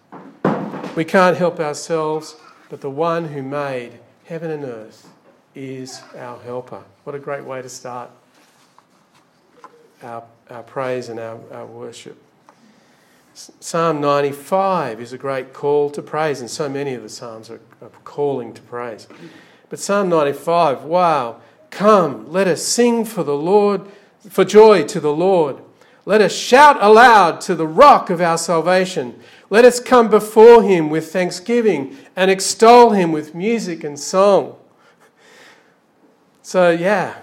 We 0.96 1.04
can't 1.04 1.36
help 1.36 1.60
ourselves, 1.60 2.36
but 2.70 2.80
the 2.80 2.90
one 2.90 3.28
who 3.28 3.42
made 3.42 3.98
heaven 4.24 4.50
and 4.50 4.64
earth 4.64 5.08
is 5.54 6.02
our 6.16 6.40
helper. 6.40 6.82
What 7.04 7.14
a 7.14 7.18
great 7.18 7.44
way 7.44 7.62
to 7.62 7.68
start 7.68 8.10
our, 10.02 10.24
our 10.50 10.62
praise 10.62 11.08
and 11.08 11.18
our, 11.20 11.38
our 11.52 11.66
worship. 11.66 12.20
Psalm 13.34 14.00
95 14.00 15.00
is 15.00 15.12
a 15.12 15.18
great 15.18 15.52
call 15.52 15.90
to 15.90 16.02
praise, 16.02 16.40
and 16.40 16.48
so 16.48 16.68
many 16.68 16.94
of 16.94 17.02
the 17.02 17.08
Psalms 17.08 17.50
are, 17.50 17.60
are 17.82 17.90
calling 18.04 18.54
to 18.54 18.62
praise. 18.62 19.08
But 19.68 19.80
Psalm 19.80 20.08
95, 20.08 20.84
wow, 20.84 21.40
come, 21.70 22.30
let 22.30 22.46
us 22.46 22.62
sing 22.62 23.04
for 23.04 23.24
the 23.24 23.34
Lord, 23.34 23.82
for 24.28 24.44
joy 24.44 24.84
to 24.84 25.00
the 25.00 25.12
Lord. 25.12 25.58
Let 26.06 26.20
us 26.20 26.32
shout 26.32 26.76
aloud 26.80 27.40
to 27.42 27.54
the 27.54 27.66
rock 27.66 28.10
of 28.10 28.20
our 28.20 28.38
salvation. 28.38 29.18
Let 29.50 29.64
us 29.64 29.80
come 29.80 30.08
before 30.08 30.62
him 30.62 30.90
with 30.90 31.12
thanksgiving 31.12 31.96
and 32.14 32.30
extol 32.30 32.90
him 32.90 33.10
with 33.10 33.34
music 33.34 33.82
and 33.82 33.98
song. 33.98 34.56
So, 36.46 36.68
yeah, 36.68 37.14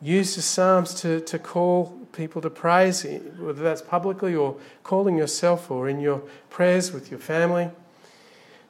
use 0.00 0.34
the 0.34 0.40
Psalms 0.40 0.94
to, 1.02 1.20
to 1.20 1.38
call 1.38 1.94
people 2.12 2.40
to 2.40 2.48
praise, 2.48 3.04
whether 3.38 3.62
that's 3.62 3.82
publicly 3.82 4.34
or 4.34 4.56
calling 4.82 5.18
yourself 5.18 5.70
or 5.70 5.90
in 5.90 6.00
your 6.00 6.22
prayers 6.48 6.90
with 6.90 7.10
your 7.10 7.20
family. 7.20 7.68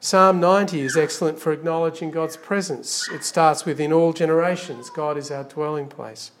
Psalm 0.01 0.41
90 0.41 0.81
is 0.81 0.97
excellent 0.97 1.39
for 1.39 1.53
acknowledging 1.53 2.11
God's 2.11 2.35
presence. 2.35 3.09
It 3.13 3.23
starts 3.23 3.63
with 3.63 3.79
In 3.79 3.93
all 3.93 4.11
generations, 4.11 4.89
God 4.89 5.17
is 5.17 5.31
our 5.31 5.45
dwelling 5.45 5.87
place. 5.87 6.31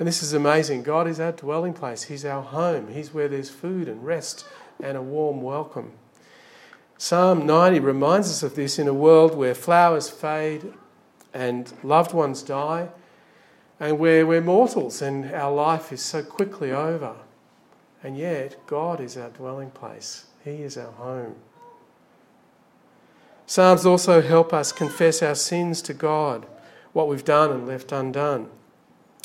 And 0.00 0.08
this 0.08 0.20
is 0.20 0.32
amazing. 0.32 0.82
God 0.82 1.06
is 1.06 1.20
our 1.20 1.30
dwelling 1.30 1.74
place, 1.74 2.02
He's 2.02 2.24
our 2.24 2.42
home, 2.42 2.88
He's 2.88 3.14
where 3.14 3.28
there's 3.28 3.50
food 3.50 3.86
and 3.86 4.04
rest 4.04 4.44
and 4.82 4.96
a 4.96 5.02
warm 5.02 5.42
welcome. 5.42 5.92
Psalm 6.98 7.46
90 7.46 7.78
reminds 7.78 8.28
us 8.30 8.42
of 8.42 8.56
this 8.56 8.80
in 8.80 8.88
a 8.88 8.94
world 8.94 9.36
where 9.36 9.54
flowers 9.54 10.10
fade 10.10 10.74
and 11.34 11.72
loved 11.82 12.14
ones 12.14 12.42
die 12.42 12.88
and 13.80 13.98
where 13.98 14.26
we're 14.26 14.40
mortals 14.40 15.02
and 15.02 15.30
our 15.32 15.52
life 15.52 15.92
is 15.92 16.00
so 16.00 16.22
quickly 16.22 16.70
over. 16.70 17.16
And 18.02 18.16
yet, 18.16 18.56
God 18.66 19.00
is 19.00 19.16
our 19.16 19.30
dwelling 19.30 19.70
place, 19.70 20.26
He 20.44 20.62
is 20.62 20.76
our 20.76 20.92
home. 20.92 21.34
Psalms 23.46 23.84
also 23.84 24.22
help 24.22 24.54
us 24.54 24.72
confess 24.72 25.22
our 25.22 25.34
sins 25.34 25.82
to 25.82 25.92
God, 25.92 26.46
what 26.92 27.08
we've 27.08 27.24
done 27.24 27.50
and 27.50 27.66
left 27.66 27.92
undone. 27.92 28.48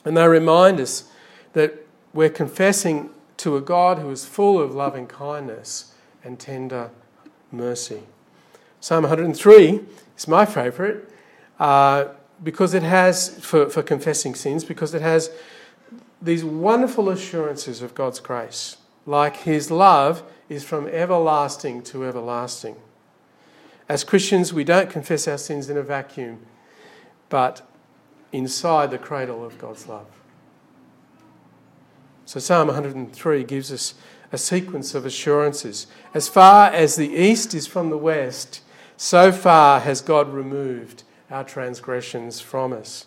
And 0.04 0.18
they 0.18 0.28
remind 0.28 0.80
us 0.80 1.10
that 1.54 1.86
we're 2.14 2.30
confessing 2.30 3.12
to 3.38 3.56
a 3.56 3.62
God 3.62 4.00
who 4.00 4.10
is 4.12 4.26
full 4.26 4.60
of 4.60 4.76
loving 4.76 5.08
kindness 5.08 5.94
and 6.24 6.40
tender 6.40 6.90
mercy. 7.52 8.04
Psalm 8.82 9.04
103 9.04 9.82
is 10.18 10.28
my 10.28 10.46
favourite. 10.46 11.09
Uh, 11.60 12.06
because 12.42 12.74
it 12.74 12.84
has, 12.84 13.38
for, 13.44 13.70
for 13.70 13.84
confessing 13.84 14.34
sins, 14.34 14.64
because 14.64 14.94
it 14.94 15.02
has 15.02 15.30
these 16.22 16.44
wonderful 16.44 17.10
assurances 17.10 17.82
of 17.82 17.96
God's 17.96 18.20
grace, 18.20 18.78
like 19.06 19.38
His 19.38 19.70
love 19.70 20.24
is 20.48 20.64
from 20.64 20.88
everlasting 20.88 21.84
to 21.84 22.06
everlasting. 22.06 22.76
As 23.88 24.04
Christians, 24.04 24.54
we 24.54 24.64
don't 24.64 24.90
confess 24.90 25.28
our 25.28 25.38
sins 25.38 25.70
in 25.70 25.78
a 25.78 25.84
vacuum, 25.84 26.46
but 27.28 27.68
inside 28.32 28.92
the 28.92 28.98
cradle 28.98 29.44
of 29.44 29.58
God's 29.58 29.88
love. 29.88 30.08
So, 32.26 32.40
Psalm 32.40 32.68
103 32.68 33.44
gives 33.44 33.72
us 33.72 33.96
a 34.32 34.38
sequence 34.38 34.94
of 34.94 35.06
assurances. 35.06 35.88
As 36.14 36.28
far 36.28 36.68
as 36.68 36.96
the 36.96 37.10
east 37.10 37.56
is 37.56 37.66
from 37.66 37.90
the 37.90 37.98
west, 37.98 38.62
so 38.96 39.32
far 39.32 39.80
has 39.80 40.02
God 40.02 40.32
removed 40.32 41.04
our 41.30 41.44
transgressions 41.44 42.40
from 42.40 42.74
us. 42.74 43.06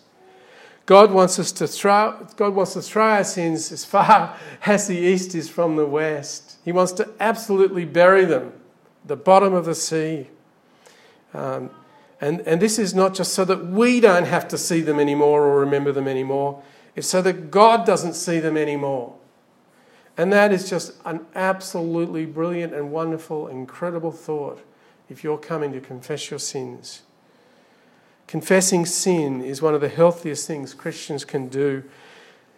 God 0.85 1.11
wants 1.11 1.39
us 1.39 1.51
to 1.53 1.67
throw, 1.67 2.27
God 2.35 2.55
wants 2.55 2.73
to 2.73 2.81
throw 2.81 3.05
our 3.05 3.23
sins 3.23 3.71
as 3.71 3.85
far 3.85 4.37
as 4.65 4.87
the 4.87 4.97
east 4.97 5.33
is 5.35 5.49
from 5.49 5.75
the 5.75 5.85
west. 5.85 6.57
He 6.65 6.71
wants 6.71 6.91
to 6.93 7.09
absolutely 7.19 7.85
bury 7.85 8.25
them, 8.25 8.53
the 9.05 9.15
bottom 9.15 9.53
of 9.53 9.65
the 9.65 9.75
sea. 9.75 10.29
Um, 11.33 11.69
and, 12.19 12.41
and 12.41 12.61
this 12.61 12.79
is 12.79 12.93
not 12.93 13.13
just 13.13 13.33
so 13.33 13.43
that 13.45 13.65
we 13.65 13.99
don't 13.99 14.25
have 14.25 14.47
to 14.49 14.57
see 14.57 14.81
them 14.81 14.99
anymore 14.99 15.43
or 15.43 15.59
remember 15.59 15.91
them 15.91 16.07
anymore. 16.07 16.61
It's 16.95 17.07
so 17.07 17.21
that 17.21 17.51
God 17.51 17.85
doesn't 17.85 18.13
see 18.13 18.39
them 18.39 18.55
anymore. 18.55 19.15
And 20.15 20.31
that 20.31 20.51
is 20.53 20.69
just 20.69 20.93
an 21.05 21.25
absolutely 21.33 22.25
brilliant 22.25 22.73
and 22.73 22.91
wonderful, 22.91 23.47
incredible 23.47 24.11
thought 24.11 24.61
if 25.09 25.23
you're 25.23 25.39
coming 25.39 25.73
to 25.73 25.81
confess 25.81 26.29
your 26.29 26.39
sins. 26.39 27.01
Confessing 28.27 28.85
sin 28.85 29.41
is 29.43 29.61
one 29.61 29.75
of 29.75 29.81
the 29.81 29.89
healthiest 29.89 30.47
things 30.47 30.73
Christians 30.73 31.25
can 31.25 31.49
do. 31.49 31.83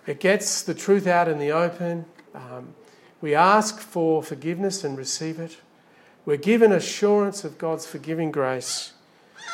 It 0.07 0.19
gets 0.19 0.61
the 0.61 0.73
truth 0.73 1.07
out 1.07 1.27
in 1.27 1.39
the 1.39 1.51
open. 1.51 2.05
Um, 2.33 2.75
we 3.21 3.33
ask 3.33 3.79
for 3.79 4.21
forgiveness 4.21 4.83
and 4.83 4.97
receive 4.97 5.39
it. 5.39 5.57
We're 6.25 6.37
given 6.37 6.71
assurance 6.71 7.43
of 7.43 7.57
God's 7.57 7.85
forgiving 7.85 8.31
grace. 8.31 8.93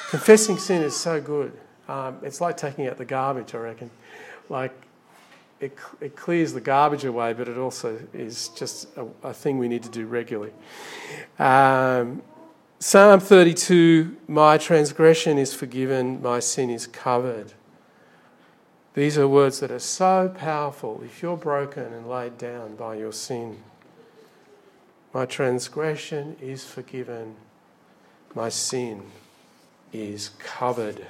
Confessing 0.10 0.58
sin 0.58 0.82
is 0.82 0.96
so 0.96 1.22
good. 1.22 1.54
Um, 1.88 2.18
it's 2.22 2.42
like 2.42 2.58
taking 2.58 2.88
out 2.88 2.98
the 2.98 3.06
garbage, 3.06 3.56
I 3.56 3.60
reckon. 3.60 3.90
Like, 4.50 4.74
it, 5.60 5.78
it 6.00 6.16
clears 6.16 6.54
the 6.54 6.62
garbage 6.62 7.06
away, 7.06 7.34
but 7.34 7.48
it 7.48 7.58
also 7.58 8.00
is 8.14 8.50
just 8.50 8.88
a, 8.98 9.06
a 9.24 9.34
thing 9.34 9.58
we 9.58 9.68
need 9.68 9.84
to 9.84 9.90
do 9.90 10.06
regularly. 10.06 10.52
Um, 11.40 12.22
Psalm 12.84 13.20
32 13.20 14.18
My 14.28 14.58
transgression 14.58 15.38
is 15.38 15.54
forgiven, 15.54 16.20
my 16.20 16.40
sin 16.40 16.72
is 16.72 16.88
covered. 16.88 17.54
These 18.96 19.20
are 19.20 19.28
words 19.28 19.60
that 19.60 19.70
are 19.70 19.78
so 19.78 20.34
powerful 20.36 21.00
if 21.06 21.22
you're 21.22 21.38
broken 21.38 21.94
and 21.94 22.10
laid 22.10 22.40
down 22.40 22.76
by 22.76 22.96
your 22.96 23.14
sin. 23.14 23.62
My 25.14 25.28
transgression 25.28 26.38
is 26.42 26.66
forgiven, 26.66 27.36
my 28.34 28.50
sin 28.50 29.04
is 29.94 30.30
covered. 30.40 31.06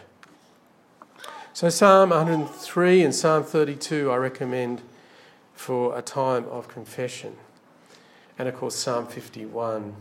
So, 1.53 1.69
Psalm 1.69 2.10
103 2.10 3.01
and 3.01 3.15
Psalm 3.15 3.45
32 3.45 4.12
I 4.12 4.17
recommend 4.17 4.81
for 5.53 5.97
a 5.97 6.01
time 6.01 6.43
of 6.49 6.67
confession. 6.67 7.38
And 8.38 8.49
of 8.49 8.57
course, 8.57 8.75
Psalm 8.75 9.07
51. 9.07 9.95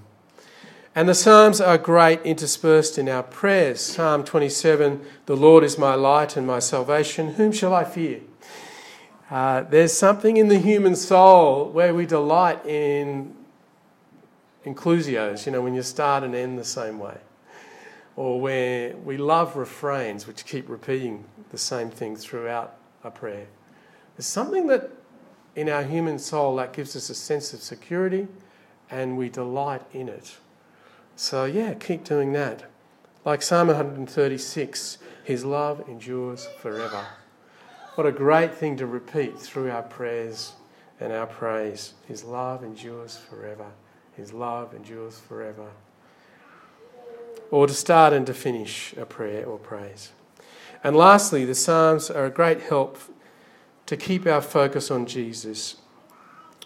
And 0.93 1.09
the 1.09 1.15
Psalms 1.15 1.61
are 1.61 1.79
great 1.79 2.21
interspersed 2.23 2.99
in 2.99 3.09
our 3.09 3.23
prayers. 3.23 3.81
Psalm 3.81 4.25
27 4.25 5.01
The 5.27 5.37
Lord 5.37 5.63
is 5.63 5.79
my 5.79 5.95
light 5.95 6.37
and 6.37 6.45
my 6.45 6.59
salvation. 6.59 7.35
Whom 7.35 7.53
shall 7.53 7.73
I 7.73 7.85
fear? 7.85 8.23
Uh, 9.31 9.63
there's 9.63 9.93
something 9.93 10.37
in 10.37 10.49
the 10.49 10.59
human 10.59 10.97
soul 10.97 11.71
where 11.71 11.95
we 11.95 12.07
delight 12.07 12.67
in 12.67 13.37
inclusios, 14.67 15.47
you 15.47 15.53
know, 15.53 15.61
when 15.61 15.75
you 15.75 15.83
start 15.83 16.25
and 16.25 16.35
end 16.35 16.59
the 16.59 16.65
same 16.65 16.99
way. 16.99 17.19
Or 18.17 18.41
where 18.41 18.97
we 18.97 19.17
love 19.17 19.55
refrains 19.55 20.27
which 20.27 20.45
keep 20.45 20.69
repeating 20.69 21.25
the 21.53 21.59
same 21.59 21.91
thing 21.91 22.17
throughout 22.17 22.75
a 23.05 23.13
prayer. 23.13 23.47
There's 24.17 24.27
something 24.27 24.67
that 24.67 24.91
in 25.55 25.69
our 25.69 25.85
human 25.85 26.19
soul 26.19 26.57
that 26.57 26.73
gives 26.73 26.97
us 26.97 27.11
a 27.11 27.15
sense 27.15 27.55
of 27.55 27.63
security 27.63 28.27
and 28.91 29.17
we 29.17 29.29
delight 29.29 29.83
in 29.93 30.09
it. 30.09 30.37
So, 31.17 31.45
yeah, 31.45 31.75
keep 31.75 32.05
doing 32.05 32.33
that. 32.33 32.71
Like 33.25 33.43
Psalm 33.43 33.69
136, 33.69 34.99
His 35.25 35.45
love 35.45 35.87
endures 35.89 36.49
forever. 36.61 37.07
What 37.95 38.07
a 38.07 38.13
great 38.13 38.55
thing 38.55 38.77
to 38.79 38.87
repeat 38.87 39.39
through 39.39 39.71
our 39.71 39.83
prayers 39.83 40.53
and 40.99 41.13
our 41.13 41.27
praise. 41.27 41.95
His 42.07 42.25
love 42.25 42.63
endures 42.63 43.17
forever. 43.17 43.67
His 44.17 44.33
love 44.33 44.75
endures 44.75 45.19
forever. 45.19 45.71
Or 47.51 47.67
to 47.67 47.75
start 47.75 48.13
and 48.13 48.27
to 48.27 48.35
finish 48.35 48.95
a 48.97 49.05
prayer 49.05 49.45
or 49.45 49.59
praise. 49.59 50.13
And 50.83 50.97
lastly, 50.97 51.45
the 51.45 51.55
Psalms 51.55 52.11
are 52.11 52.27
a 52.27 52.31
great 52.31 52.63
help 52.63 52.99
to 53.87 53.97
keep 53.97 54.27
our 54.27 54.41
focus 54.41 54.91
on 54.91 55.05
Jesus. 55.05 55.77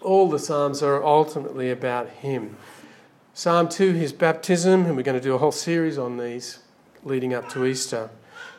All 0.02 0.28
the 0.28 0.38
Psalms 0.38 0.83
are 0.83 1.02
ultimately 1.02 1.70
about 1.70 2.09
Him. 2.11 2.57
Psalm 3.36 3.68
2, 3.68 3.94
his 3.94 4.12
baptism, 4.12 4.86
and 4.86 4.96
we're 4.96 5.02
going 5.02 5.18
to 5.18 5.20
do 5.20 5.34
a 5.34 5.38
whole 5.38 5.50
series 5.50 5.98
on 5.98 6.18
these 6.18 6.60
leading 7.02 7.34
up 7.34 7.48
to 7.48 7.66
Easter. 7.66 8.08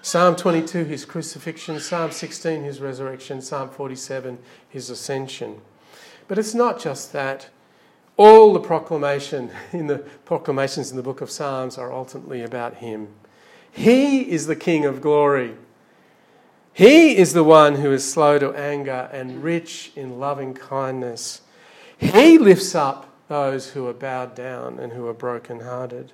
Psalm 0.01 0.35
22, 0.35 0.83
his 0.83 1.05
crucifixion. 1.05 1.79
Psalm 1.79 2.11
16, 2.11 2.63
his 2.63 2.81
resurrection. 2.81 3.41
Psalm 3.41 3.69
47, 3.69 4.38
his 4.67 4.89
ascension. 4.89 5.61
But 6.27 6.38
it's 6.38 6.53
not 6.53 6.77
just 6.77 7.13
that. 7.13 7.47
All 8.17 8.51
the 8.51 8.59
proclamation 8.59 9.49
in 9.71 9.88
the 9.88 9.99
proclamations 10.25 10.91
in 10.91 10.97
the 10.97 11.03
book 11.03 11.21
of 11.21 11.31
Psalms 11.31 11.77
are 11.77 11.93
ultimately 11.93 12.41
about 12.43 12.75
him. 12.75 13.07
He 13.71 14.29
is 14.29 14.45
the 14.45 14.57
King 14.57 14.83
of 14.83 14.99
glory. 14.99 15.55
He 16.73 17.15
is 17.15 17.31
the 17.31 17.45
one 17.45 17.75
who 17.75 17.93
is 17.93 18.11
slow 18.11 18.39
to 18.39 18.51
anger 18.51 19.09
and 19.13 19.41
rich 19.41 19.93
in 19.95 20.19
loving 20.19 20.53
kindness. 20.53 21.43
He 21.97 22.38
lifts 22.38 22.75
up 22.75 23.14
those 23.27 23.71
who 23.71 23.88
are 23.88 23.93
bowed 23.93 24.35
down 24.35 24.79
and 24.79 24.93
who 24.93 25.07
are 25.07 25.13
broken-hearted. 25.13 26.11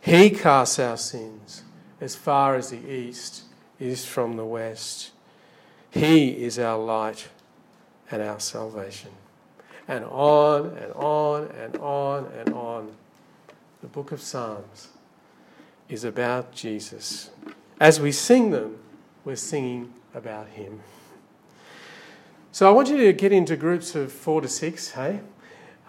He 0.00 0.30
casts 0.30 0.78
our 0.78 0.96
sins 0.96 1.62
as 2.00 2.14
far 2.16 2.54
as 2.54 2.70
the 2.70 2.90
east 2.90 3.44
is 3.78 4.04
from 4.04 4.36
the 4.36 4.44
west. 4.44 5.10
He 5.90 6.44
is 6.44 6.58
our 6.58 6.78
light 6.78 7.28
and 8.10 8.22
our 8.22 8.40
salvation. 8.40 9.10
And 9.88 10.04
on 10.04 10.76
and 10.78 10.92
on 10.92 11.48
and 11.48 11.76
on 11.78 12.26
and 12.26 12.54
on. 12.54 12.92
The 13.80 13.88
book 13.88 14.12
of 14.12 14.20
Psalms 14.20 14.88
is 15.88 16.04
about 16.04 16.52
Jesus. 16.52 17.30
As 17.80 17.98
we 17.98 18.12
sing 18.12 18.50
them, 18.50 18.78
we're 19.24 19.36
singing 19.36 19.92
about 20.14 20.48
him. 20.48 20.80
So 22.52 22.68
I 22.68 22.72
want 22.72 22.88
you 22.88 22.96
to 22.98 23.12
get 23.12 23.32
into 23.32 23.56
groups 23.56 23.94
of 23.94 24.12
four 24.12 24.40
to 24.40 24.48
six, 24.48 24.90
hey? 24.90 25.20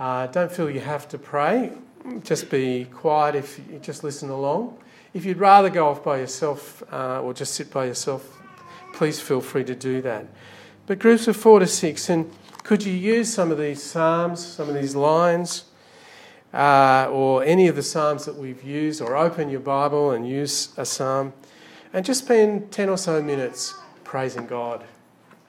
Uh, 0.01 0.25
don't 0.25 0.51
feel 0.51 0.67
you 0.67 0.79
have 0.79 1.07
to 1.07 1.15
pray. 1.15 1.71
Just 2.23 2.49
be 2.49 2.85
quiet 2.85 3.35
if 3.35 3.59
you 3.71 3.77
just 3.77 4.03
listen 4.03 4.31
along. 4.31 4.75
If 5.13 5.25
you'd 5.25 5.37
rather 5.37 5.69
go 5.69 5.89
off 5.89 6.03
by 6.03 6.17
yourself 6.17 6.81
uh, 6.91 7.21
or 7.21 7.35
just 7.35 7.53
sit 7.53 7.69
by 7.69 7.85
yourself, 7.85 8.41
please 8.93 9.19
feel 9.19 9.41
free 9.41 9.63
to 9.63 9.75
do 9.75 10.01
that. 10.01 10.25
But 10.87 10.97
groups 10.97 11.27
of 11.27 11.37
four 11.37 11.59
to 11.59 11.67
six, 11.67 12.09
and 12.09 12.31
could 12.63 12.83
you 12.83 12.93
use 12.93 13.31
some 13.31 13.51
of 13.51 13.59
these 13.59 13.83
psalms, 13.83 14.43
some 14.43 14.69
of 14.69 14.73
these 14.73 14.95
lines, 14.95 15.65
uh, 16.51 17.07
or 17.11 17.43
any 17.43 17.67
of 17.67 17.75
the 17.75 17.83
psalms 17.83 18.25
that 18.25 18.35
we've 18.35 18.63
used, 18.63 19.03
or 19.03 19.15
open 19.15 19.51
your 19.51 19.59
Bible 19.59 20.09
and 20.09 20.27
use 20.27 20.69
a 20.77 20.85
psalm, 20.85 21.31
and 21.93 22.03
just 22.03 22.23
spend 22.23 22.71
10 22.71 22.89
or 22.89 22.97
so 22.97 23.21
minutes 23.21 23.75
praising 24.03 24.47
God 24.47 24.83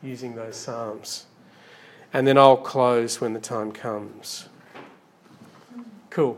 using 0.03 0.35
those 0.35 0.57
psalms 0.57 1.25
and 2.13 2.27
then 2.27 2.37
I'll 2.39 2.57
close 2.57 3.21
when 3.21 3.33
the 3.33 3.41
time 3.41 3.73
comes. 3.73 4.49
Cool. 6.11 6.37